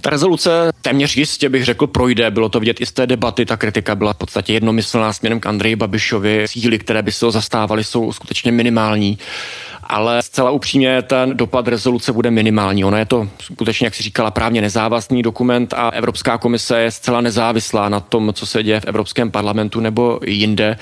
Ta 0.00 0.10
rezoluce 0.10 0.50
téměř 0.82 1.16
jistě 1.16 1.48
bych 1.48 1.64
řekl 1.64 1.86
projde, 1.86 2.30
bylo 2.30 2.48
to 2.48 2.60
vidět 2.60 2.80
i 2.80 2.86
z 2.86 2.92
té 2.92 3.06
debaty, 3.06 3.46
ta 3.46 3.56
kritika 3.56 3.94
byla 3.94 4.12
v 4.12 4.16
podstatě 4.16 4.52
jednomyslná 4.52 5.12
směrem 5.12 5.40
k 5.40 5.46
Andreji 5.46 5.76
Babišovi, 5.76 6.48
síly, 6.48 6.78
které 6.78 7.02
by 7.02 7.12
se 7.12 7.24
ho 7.24 7.30
zastávaly, 7.30 7.84
jsou 7.84 8.12
skutečně 8.12 8.52
minimální 8.52 9.18
ale 9.88 10.22
zcela 10.22 10.50
upřímně 10.50 11.02
ten 11.02 11.36
dopad 11.36 11.68
rezoluce 11.68 12.12
bude 12.12 12.30
minimální. 12.30 12.84
Ona 12.84 12.98
je 12.98 13.04
to 13.04 13.28
skutečně, 13.40 13.86
jak 13.86 13.94
si 13.94 14.02
říkala, 14.02 14.30
právně 14.30 14.60
nezávazný 14.60 15.22
dokument 15.22 15.74
a 15.76 15.88
Evropská 15.88 16.38
komise 16.38 16.80
je 16.80 16.90
zcela 16.90 17.20
nezávislá 17.20 17.88
na 17.88 18.00
tom, 18.00 18.32
co 18.32 18.46
se 18.46 18.62
děje 18.62 18.80
v 18.80 18.84
Evropském 18.84 19.30
parlamentu 19.30 19.80
nebo 19.80 20.20
jinde. 20.24 20.78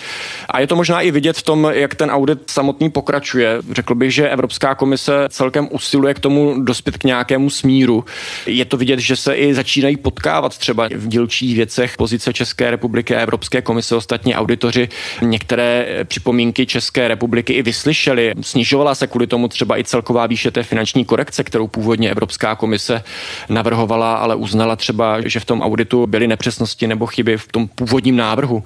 A 0.48 0.60
je 0.60 0.66
to 0.66 0.76
možná 0.76 1.00
i 1.00 1.10
vidět 1.10 1.36
v 1.36 1.42
tom, 1.42 1.70
jak 1.72 1.94
ten 1.94 2.10
audit 2.10 2.50
samotný 2.50 2.90
pokračuje. 2.90 3.58
Řekl 3.72 3.94
bych, 3.94 4.14
že 4.14 4.28
Evropská 4.28 4.74
komise 4.74 5.26
celkem 5.28 5.68
usiluje 5.70 6.14
k 6.14 6.20
tomu 6.20 6.62
dospět 6.62 6.98
k 6.98 7.04
nějakému 7.04 7.50
smíru. 7.50 8.04
Je 8.46 8.64
to 8.64 8.76
vidět, 8.76 8.98
že 8.98 9.16
se 9.16 9.34
i 9.34 9.54
začínají 9.54 9.96
potkávat 9.96 10.58
třeba 10.58 10.88
v 10.94 11.08
dílčích 11.08 11.56
věcech 11.56 11.96
pozice 11.96 12.32
České 12.32 12.70
republiky 12.70 13.16
a 13.16 13.20
Evropské 13.20 13.62
komise. 13.62 13.96
Ostatně 13.96 14.36
auditoři 14.36 14.88
některé 15.22 15.86
připomínky 16.04 16.66
České 16.66 17.08
republiky 17.08 17.52
i 17.52 17.62
vyslyšeli. 17.62 18.32
Snižovala 18.40 18.95
se 18.96 19.06
kvůli 19.06 19.26
tomu 19.26 19.48
třeba 19.48 19.78
i 19.78 19.84
celková 19.84 20.26
výše 20.26 20.50
té 20.50 20.62
finanční 20.62 21.04
korekce, 21.04 21.44
kterou 21.44 21.68
původně 21.68 22.10
Evropská 22.10 22.54
komise 22.54 23.02
navrhovala, 23.48 24.16
ale 24.16 24.34
uznala 24.34 24.76
třeba, 24.76 25.28
že 25.28 25.40
v 25.40 25.44
tom 25.44 25.62
auditu 25.62 26.06
byly 26.06 26.28
nepřesnosti 26.28 26.86
nebo 26.86 27.06
chyby 27.06 27.38
v 27.38 27.48
tom 27.52 27.68
původním 27.68 28.16
návrhu. 28.16 28.64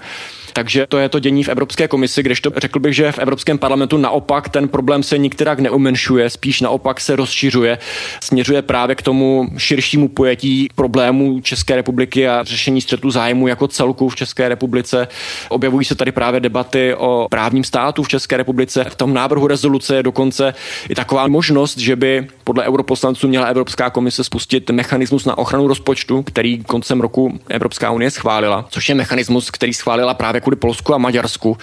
Takže 0.53 0.87
to 0.87 0.99
je 0.99 1.09
to 1.09 1.19
dění 1.19 1.45
v 1.45 1.49
Evropské 1.49 1.89
komisi, 1.89 2.23
kdežto 2.23 2.51
řekl 2.57 2.79
bych, 2.79 2.95
že 2.95 3.13
v 3.13 3.19
Evropském 3.19 3.59
parlamentu 3.59 3.97
naopak 3.97 4.49
ten 4.49 4.69
problém 4.69 5.03
se 5.03 5.19
nikterak 5.19 5.61
neumenšuje, 5.61 6.31
spíš 6.31 6.61
naopak 6.61 7.01
se 7.01 7.17
rozšiřuje, 7.17 7.79
směřuje 8.23 8.63
právě 8.63 8.97
k 8.97 9.03
tomu 9.03 9.49
širšímu 9.57 10.09
pojetí 10.09 10.69
problémů 10.75 11.41
České 11.41 11.77
republiky 11.77 12.29
a 12.29 12.45
řešení 12.45 12.81
střetu 12.81 13.11
zájmu 13.11 13.49
jako 13.49 13.69
celku 13.69 14.09
v 14.09 14.17
České 14.17 14.49
republice. 14.49 15.09
Objevují 15.49 15.85
se 15.85 15.95
tady 15.95 16.13
právě 16.13 16.41
debaty 16.41 16.95
o 16.95 17.27
právním 17.31 17.65
státu 17.65 18.03
v 18.03 18.09
České 18.09 18.37
republice. 18.37 18.85
V 18.91 18.95
tom 18.95 19.15
návrhu 19.15 19.47
rezoluce 19.47 19.97
je 19.97 20.03
dokonce 20.03 20.55
i 20.89 20.95
taková 20.95 21.29
možnost, 21.29 21.79
že 21.79 21.97
by 21.97 22.29
podle 22.51 22.65
europoslanců 22.65 23.29
měla 23.29 23.47
Evropská 23.47 23.91
komise 23.91 24.25
spustit 24.25 24.71
mechanismus 24.71 25.25
na 25.25 25.39
ochranu 25.39 25.67
rozpočtu, 25.67 26.23
který 26.23 26.65
koncem 26.65 27.01
roku 27.01 27.41
Evropská 27.49 27.91
unie 27.91 28.11
schválila, 28.11 28.67
což 28.71 28.89
je 28.89 28.95
mechanismus, 28.95 29.51
který 29.51 29.75
schválila 29.75 30.15
právě 30.15 30.41
kvůli 30.41 30.57
Polsku 30.57 30.95
a 30.95 30.99
Maďarsku, 30.99 31.57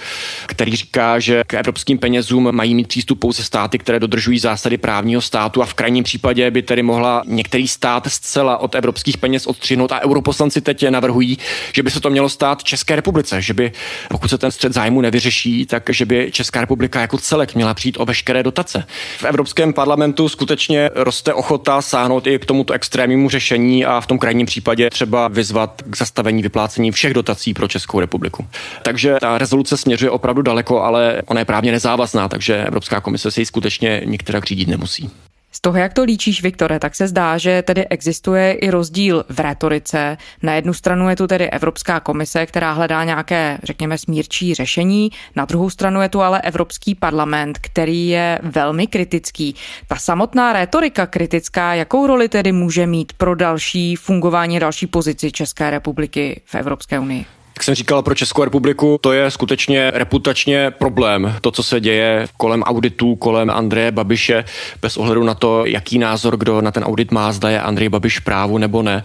který 0.45 0.76
říká, 0.76 1.19
že 1.19 1.43
k 1.47 1.54
evropským 1.54 1.97
penězům 1.97 2.52
mají 2.52 2.76
mít 2.76 2.88
přístup 2.88 3.19
pouze 3.19 3.43
státy, 3.43 3.78
které 3.78 4.00
dodržují 4.00 4.39
zásady 4.39 4.78
právního 4.78 5.21
státu 5.21 5.62
a 5.62 5.65
v 5.65 5.73
krajním 5.73 6.04
případě 6.04 6.52
by 6.52 6.62
tedy 6.62 6.84
mohla 6.84 7.23
některý 7.26 7.67
stát 7.67 8.08
zcela 8.08 8.58
od 8.58 8.76
evropských 8.76 9.17
peněz 9.17 9.47
odstřihnout 9.47 9.91
a 9.91 10.02
europoslanci 10.02 10.62
teď 10.62 10.89
navrhují, 10.89 11.38
že 11.73 11.84
by 11.84 11.91
se 11.91 12.00
to 12.00 12.10
mělo 12.10 12.30
stát 12.30 12.63
České 12.63 12.95
republice, 12.95 13.41
že 13.41 13.54
by 13.54 13.71
pokud 14.10 14.28
se 14.28 14.38
ten 14.38 14.52
střed 14.52 14.73
zájmu 14.73 15.02
nevyřeší, 15.02 15.65
tak 15.65 15.89
že 15.89 16.06
by 16.06 16.30
Česká 16.32 16.62
republika 16.62 17.02
jako 17.02 17.17
celek 17.17 17.56
měla 17.56 17.73
přijít 17.73 17.97
o 18.00 18.06
veškeré 18.06 18.43
dotace. 18.43 18.84
V 19.17 19.23
Evropském 19.23 19.73
parlamentu 19.73 20.30
skutečně 20.30 20.77
roste 20.96 21.34
ochota 21.34 21.82
sáhnout 21.82 22.28
i 22.28 22.40
k 22.40 22.46
tomuto 22.46 22.74
extrémnímu 22.74 23.30
řešení 23.30 23.86
a 23.86 24.02
v 24.02 24.08
tom 24.08 24.20
krajním 24.20 24.46
případě 24.46 24.90
třeba 24.90 25.28
vyzvat 25.28 25.82
k 25.90 25.98
zastavení 25.98 26.42
vyplácení 26.44 26.92
všech 26.92 27.13
dotací 27.13 27.54
pro 27.54 27.68
Českou 27.68 28.00
republiku. 28.00 28.48
Takže 28.84 29.18
ta 29.22 29.38
rezoluce 29.38 29.78
směřuje 29.78 30.12
opravdu 30.12 30.42
daleko, 30.42 30.82
ale 30.82 31.22
ona 31.26 31.40
je 31.40 31.46
právně 31.46 31.72
nezávazná, 31.72 32.30
takže 32.30 32.66
Evropská 32.66 33.02
komise 33.02 33.32
se 33.32 33.42
ji 33.42 33.46
skutečně 33.46 34.02
některá 34.06 34.40
řídit 34.40 34.68
nemusí. 34.68 35.10
Z 35.58 35.62
toho, 35.62 35.78
jak 35.78 35.93
to 35.93 36.04
líčíš, 36.04 36.41
Viktore, 36.43 36.80
tak 36.80 36.96
se 36.96 37.08
zdá, 37.08 37.38
že 37.38 37.62
tedy 37.62 37.88
existuje 37.88 38.54
i 38.54 38.70
rozdíl 38.70 39.26
v 39.30 39.39
rétorice. 39.39 40.17
Na 40.43 40.54
jednu 40.54 40.74
stranu 40.74 41.10
je 41.10 41.15
tu 41.15 41.28
tedy 41.28 41.50
Evropská 41.50 42.00
komise, 42.00 42.46
která 42.46 42.74
hledá 42.74 43.04
nějaké, 43.04 43.58
řekněme, 43.63 43.98
smírčí 43.98 44.54
řešení, 44.54 45.10
na 45.36 45.46
druhou 45.46 45.70
stranu 45.70 46.02
je 46.02 46.10
tu 46.10 46.22
ale 46.22 46.41
Evropský 46.41 46.96
parlament, 46.96 47.58
který 47.62 48.08
je 48.08 48.39
velmi 48.43 48.88
kritický. 48.88 49.56
Ta 49.88 49.96
samotná 49.96 50.54
rétorika 50.54 51.06
kritická, 51.06 51.74
jakou 51.74 52.08
roli 52.08 52.30
tedy 52.30 52.52
může 52.52 52.88
mít 52.88 53.13
pro 53.13 53.36
další 53.36 53.96
fungování, 53.96 54.60
další 54.60 54.88
pozici 54.88 55.32
České 55.32 55.70
republiky 55.70 56.41
v 56.46 56.56
Evropské 56.56 57.00
unii? 57.00 57.37
Jak 57.58 57.63
jsem 57.63 57.76
říkal, 57.76 58.02
pro 58.02 58.15
Českou 58.15 58.43
republiku 58.43 59.00
to 59.02 59.13
je 59.13 59.32
skutečně 59.32 59.91
reputačně 59.91 60.72
problém. 60.72 61.36
To, 61.41 61.52
co 61.52 61.63
se 61.63 61.80
děje 61.80 62.28
kolem 62.38 62.63
auditů, 62.63 63.15
kolem 63.15 63.50
Andreje 63.50 63.91
Babiše, 63.91 64.46
bez 64.82 64.98
ohledu 64.98 65.24
na 65.24 65.34
to, 65.34 65.65
jaký 65.65 66.00
názor 66.00 66.38
kdo 66.38 66.62
na 66.62 66.72
ten 66.72 66.84
audit 66.84 67.12
má, 67.12 67.32
zda 67.32 67.50
je 67.50 67.62
Andrej 67.62 67.89
Babiš 67.89 68.20
právu 68.20 68.58
nebo 68.58 68.82
ne. 68.82 69.04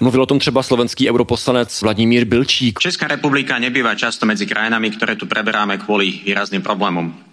Mluvil 0.00 0.22
o 0.22 0.26
tom 0.26 0.38
třeba 0.38 0.62
slovenský 0.62 1.10
europoslanec 1.10 1.82
Vladimír 1.82 2.24
Bilčík. 2.24 2.78
Česká 2.78 3.06
republika 3.06 3.58
nebýva 3.58 3.94
často 3.94 4.26
mezi 4.26 4.46
krajinami, 4.46 4.90
které 4.90 5.16
tu 5.16 5.26
preberáme 5.26 5.78
kvůli 5.78 6.10
výrazným 6.10 6.62
problémům. 6.62 7.29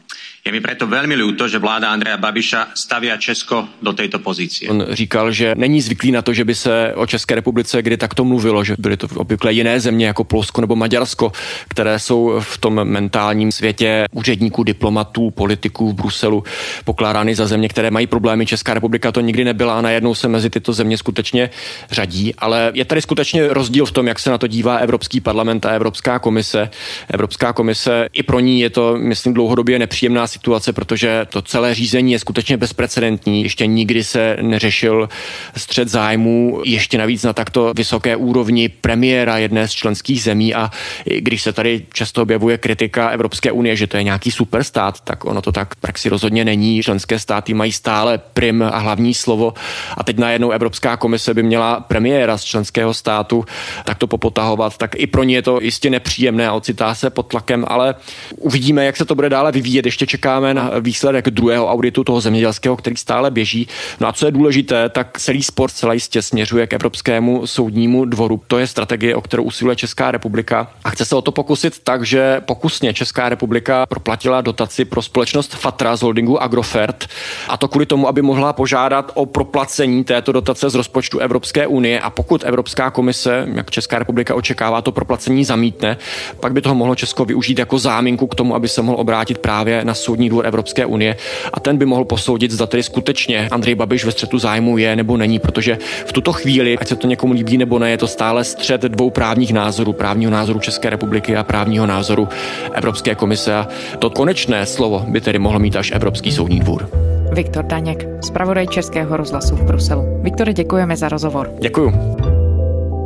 Je 0.48 0.54
mi 0.54 0.62
preto 0.62 0.88
velmi 0.88 1.16
líto, 1.16 1.48
že 1.48 1.60
vláda 1.60 1.92
Andreja 1.92 2.18
Babiša 2.18 2.68
stavia 2.76 3.18
Česko 3.18 3.68
do 3.82 3.94
této 3.94 4.20
pozice. 4.20 4.66
On 4.70 4.86
říkal, 4.90 5.32
že 5.32 5.56
není 5.58 5.82
zvyklý 5.82 6.12
na 6.12 6.22
to, 6.22 6.34
že 6.34 6.46
by 6.46 6.56
se 6.56 6.94
o 6.96 7.06
České 7.06 7.36
republice 7.36 7.82
kdy 7.82 7.98
takto 7.98 8.26
mluvilo, 8.26 8.64
že 8.64 8.76
byly 8.80 8.98
to 8.98 9.08
obvykle 9.16 9.54
jiné 9.54 9.80
země 9.80 10.08
jako 10.08 10.24
Polsko 10.24 10.62
nebo 10.62 10.76
Maďarsko, 10.76 11.32
které 11.68 12.00
jsou 12.00 12.40
v 12.40 12.58
tom 12.58 12.84
mentálním 12.84 13.52
světě 13.52 14.06
úředníků, 14.12 14.64
diplomatů, 14.64 15.32
politiků 15.32 15.92
v 15.92 15.94
Bruselu 15.94 16.44
pokládány 16.86 17.36
za 17.36 17.48
země, 17.48 17.70
které 17.70 17.92
mají 17.92 18.08
problémy. 18.08 18.46
Česká 18.46 18.74
republika 18.74 19.12
to 19.12 19.22
nikdy 19.22 19.44
nebyla 19.44 19.78
a 19.78 19.82
najednou 19.82 20.16
se 20.16 20.28
mezi 20.28 20.50
tyto 20.50 20.74
země 20.74 20.98
skutečně 20.98 21.50
řadí. 21.92 22.36
Ale 22.36 22.72
je 22.74 22.86
tady 22.86 23.02
skutečně 23.02 23.48
rozdíl 23.48 23.86
v 23.86 23.92
tom, 23.92 24.08
jak 24.08 24.20
se 24.20 24.30
na 24.30 24.38
to 24.38 24.48
dívá 24.48 24.78
Evropský 24.78 25.20
parlament 25.20 25.66
a 25.66 25.70
Evropská 25.70 26.20
komise. 26.20 26.70
Evropská 27.10 27.54
komise 27.54 28.08
i 28.14 28.24
pro 28.24 28.40
ní 28.40 28.60
je 28.60 28.70
to, 28.70 28.98
myslím, 28.98 29.34
dlouhodobě 29.34 29.80
nepříjemná 29.80 30.28
situace, 30.38 30.74
protože 30.74 31.26
to 31.30 31.42
celé 31.42 31.74
řízení 31.74 32.12
je 32.12 32.20
skutečně 32.20 32.58
bezprecedentní. 32.58 33.44
Ještě 33.44 33.66
nikdy 33.66 34.04
se 34.04 34.38
neřešil 34.42 35.10
střed 35.58 35.88
zájmů, 35.88 36.62
ještě 36.66 36.98
navíc 36.98 37.24
na 37.24 37.34
takto 37.34 37.74
vysoké 37.74 38.16
úrovni 38.16 38.70
premiéra 38.70 39.38
jedné 39.38 39.68
z 39.68 39.72
členských 39.72 40.24
zemí 40.24 40.54
a 40.54 40.70
když 41.06 41.42
se 41.42 41.54
tady 41.54 41.86
často 41.94 42.22
objevuje 42.22 42.58
kritika 42.58 43.10
Evropské 43.10 43.52
unie, 43.52 43.76
že 43.76 43.88
to 43.88 43.98
je 43.98 44.04
nějaký 44.04 44.32
superstát, 44.32 45.02
tak 45.02 45.26
ono 45.26 45.42
to 45.42 45.52
tak 45.52 45.74
v 45.74 45.82
praxi 45.82 46.10
rozhodně 46.10 46.46
není. 46.46 46.84
Členské 46.84 47.20
státy 47.20 47.54
mají 47.54 47.72
stále 47.72 48.18
prim 48.18 48.62
a 48.62 48.78
hlavní 48.78 49.14
slovo 49.14 49.54
a 49.98 50.04
teď 50.04 50.18
najednou 50.18 50.52
Evropská 50.52 50.98
komise 50.98 51.34
by 51.34 51.44
měla 51.44 51.80
premiéra 51.80 52.38
z 52.38 52.44
členského 52.44 52.94
státu 52.94 53.46
takto 53.86 54.08
popotahovat, 54.08 54.78
tak 54.78 54.96
i 54.96 55.08
pro 55.08 55.24
ně 55.24 55.36
je 55.36 55.42
to 55.42 55.60
jistě 55.62 55.90
nepříjemné 55.90 56.48
a 56.48 56.54
ocitá 56.54 56.96
se 56.96 57.10
pod 57.10 57.28
tlakem, 57.28 57.66
ale 57.68 57.96
uvidíme, 58.38 58.86
jak 58.86 58.98
se 58.98 59.06
to 59.06 59.16
bude 59.16 59.30
dále 59.30 59.52
vyvíjet. 59.52 59.86
Ještě 59.86 60.06
čekáme 60.18 60.54
na 60.54 60.72
výsledek 60.80 61.30
druhého 61.30 61.68
auditu 61.70 62.04
toho 62.04 62.22
zemědělského, 62.22 62.76
který 62.78 62.98
stále 62.98 63.32
běží. 63.32 63.68
No 64.00 64.08
a 64.08 64.14
co 64.14 64.26
je 64.26 64.32
důležité, 64.32 64.90
tak 64.90 65.20
celý 65.20 65.44
sport 65.44 65.72
celá 65.72 65.94
jistě 65.94 66.22
směřuje 66.22 66.68
k 66.68 66.74
Evropskému 66.74 67.48
soudnímu 67.48 68.06
dvoru. 68.06 68.42
To 68.48 68.58
je 68.58 68.68
strategie, 68.68 69.16
o 69.16 69.22
kterou 69.22 69.44
usiluje 69.44 69.76
Česká 69.76 70.12
republika 70.12 70.72
a 70.84 70.90
chce 70.90 71.06
se 71.06 71.16
o 71.16 71.22
to 71.22 71.32
pokusit 71.32 71.80
tak, 71.84 72.06
že 72.06 72.42
pokusně 72.46 72.94
Česká 72.94 73.30
republika 73.30 73.86
proplatila 73.86 74.42
dotaci 74.42 74.86
pro 74.86 75.02
společnost 75.02 75.56
Fatra 75.56 75.96
z 75.96 76.02
holdingu 76.02 76.42
Agrofert 76.42 77.08
a 77.48 77.58
to 77.58 77.68
kvůli 77.68 77.86
tomu, 77.86 78.08
aby 78.08 78.22
mohla 78.22 78.54
požádat 78.54 79.12
o 79.14 79.26
proplacení 79.26 80.04
této 80.04 80.32
dotace 80.32 80.70
z 80.70 80.76
rozpočtu 80.76 81.20
Evropské 81.20 81.68
unie 81.68 82.00
a 82.00 82.10
pokud 82.10 82.44
Evropská 82.44 82.90
komise, 82.90 83.48
jak 83.54 83.72
Česká 83.72 84.00
republika 84.00 84.36
očekává, 84.36 84.82
to 84.82 84.92
proplacení 84.92 85.46
zamítne, 85.46 85.98
pak 86.40 86.54
by 86.54 86.62
toho 86.62 86.76
mohlo 86.76 86.96
Česko 86.96 87.26
využít 87.26 87.60
jako 87.60 87.80
záminku 87.80 88.28
k 88.28 88.36
tomu, 88.36 88.56
aby 88.56 88.68
se 88.68 88.82
mohl 88.82 88.98
obrátit 89.00 89.38
právě 89.38 89.86
na 89.86 89.94
Soudní 90.08 90.30
dvůr 90.30 90.48
Evropské 90.48 90.86
unie 90.86 91.16
a 91.54 91.60
ten 91.60 91.78
by 91.78 91.86
mohl 91.86 92.06
posoudit, 92.06 92.52
zda 92.52 92.66
tedy 92.66 92.84
skutečně 92.84 93.48
Andrej 93.52 93.76
Babiš 93.76 94.06
ve 94.06 94.12
střetu 94.12 94.40
zájmu 94.40 94.78
je 94.78 94.96
nebo 94.96 95.18
není, 95.18 95.40
protože 95.40 95.78
v 96.06 96.12
tuto 96.12 96.34
chvíli, 96.34 96.78
ať 96.78 96.88
se 96.88 96.96
to 96.96 97.08
někomu 97.08 97.34
líbí 97.34 97.58
nebo 97.58 97.80
ne, 97.80 97.92
je 97.92 97.98
to 97.98 98.08
stále 98.08 98.44
střet 98.44 98.82
dvou 98.82 99.10
právních 99.10 99.54
názorů, 99.54 99.94
právního 99.94 100.32
názoru 100.32 100.60
České 100.60 100.90
republiky 100.90 101.36
a 101.36 101.44
právního 101.44 101.86
názoru 101.86 102.28
Evropské 102.74 103.16
komise 103.16 103.56
a 103.56 103.68
to 104.00 104.10
konečné 104.10 104.66
slovo 104.66 105.06
by 105.08 105.22
tedy 105.22 105.40
mohl 105.40 105.60
mít 105.60 105.76
až 105.76 105.92
Evropský 105.92 106.32
soudní 106.32 106.60
dvůr. 106.60 106.90
Viktor 107.32 107.66
Daněk, 107.66 108.08
zpravodaj 108.22 108.68
Českého 108.68 109.18
rozhlasu 109.18 109.56
v 109.56 109.64
Bruselu. 109.64 110.20
Viktore, 110.22 110.54
děkujeme 110.54 110.98
za 110.98 111.10
rozhovor. 111.10 111.52
Děkuju. 111.60 111.94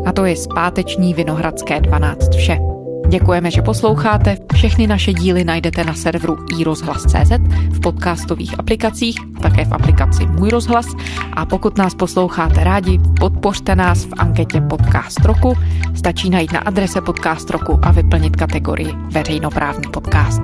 A 0.05 0.11
to 0.13 0.25
je 0.25 0.35
zpáteční 0.35 1.13
Vinohradské 1.13 1.81
12 1.81 2.35
vše. 2.35 2.70
Děkujeme, 3.11 3.51
že 3.51 3.61
posloucháte. 3.61 4.37
Všechny 4.53 4.87
naše 4.87 5.13
díly 5.13 5.43
najdete 5.43 5.83
na 5.83 5.93
serveru 5.93 6.37
iRozhlas.cz, 6.59 7.31
v 7.71 7.79
podcastových 7.79 8.59
aplikacích, 8.59 9.15
také 9.41 9.65
v 9.65 9.73
aplikaci 9.73 10.25
Můj 10.25 10.49
rozhlas. 10.49 10.85
A 11.33 11.45
pokud 11.45 11.77
nás 11.77 11.95
posloucháte 11.95 12.63
rádi, 12.63 12.99
podpořte 13.19 13.75
nás 13.75 14.05
v 14.05 14.13
anketě 14.17 14.61
Podcast 14.61 15.25
roku. 15.25 15.57
Stačí 15.95 16.29
najít 16.29 16.51
na 16.51 16.59
adrese 16.59 17.01
Podcast 17.01 17.49
roku 17.49 17.79
a 17.81 17.91
vyplnit 17.91 18.35
kategorii 18.35 18.93
Veřejnoprávní 18.95 19.91
podcast. 19.91 20.41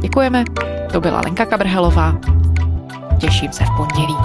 Děkujeme, 0.00 0.44
to 0.92 1.00
byla 1.00 1.20
Lenka 1.24 1.46
Kabrhelová. 1.46 2.20
Těším 3.18 3.52
se 3.52 3.64
v 3.64 3.70
pondělí. 3.76 4.16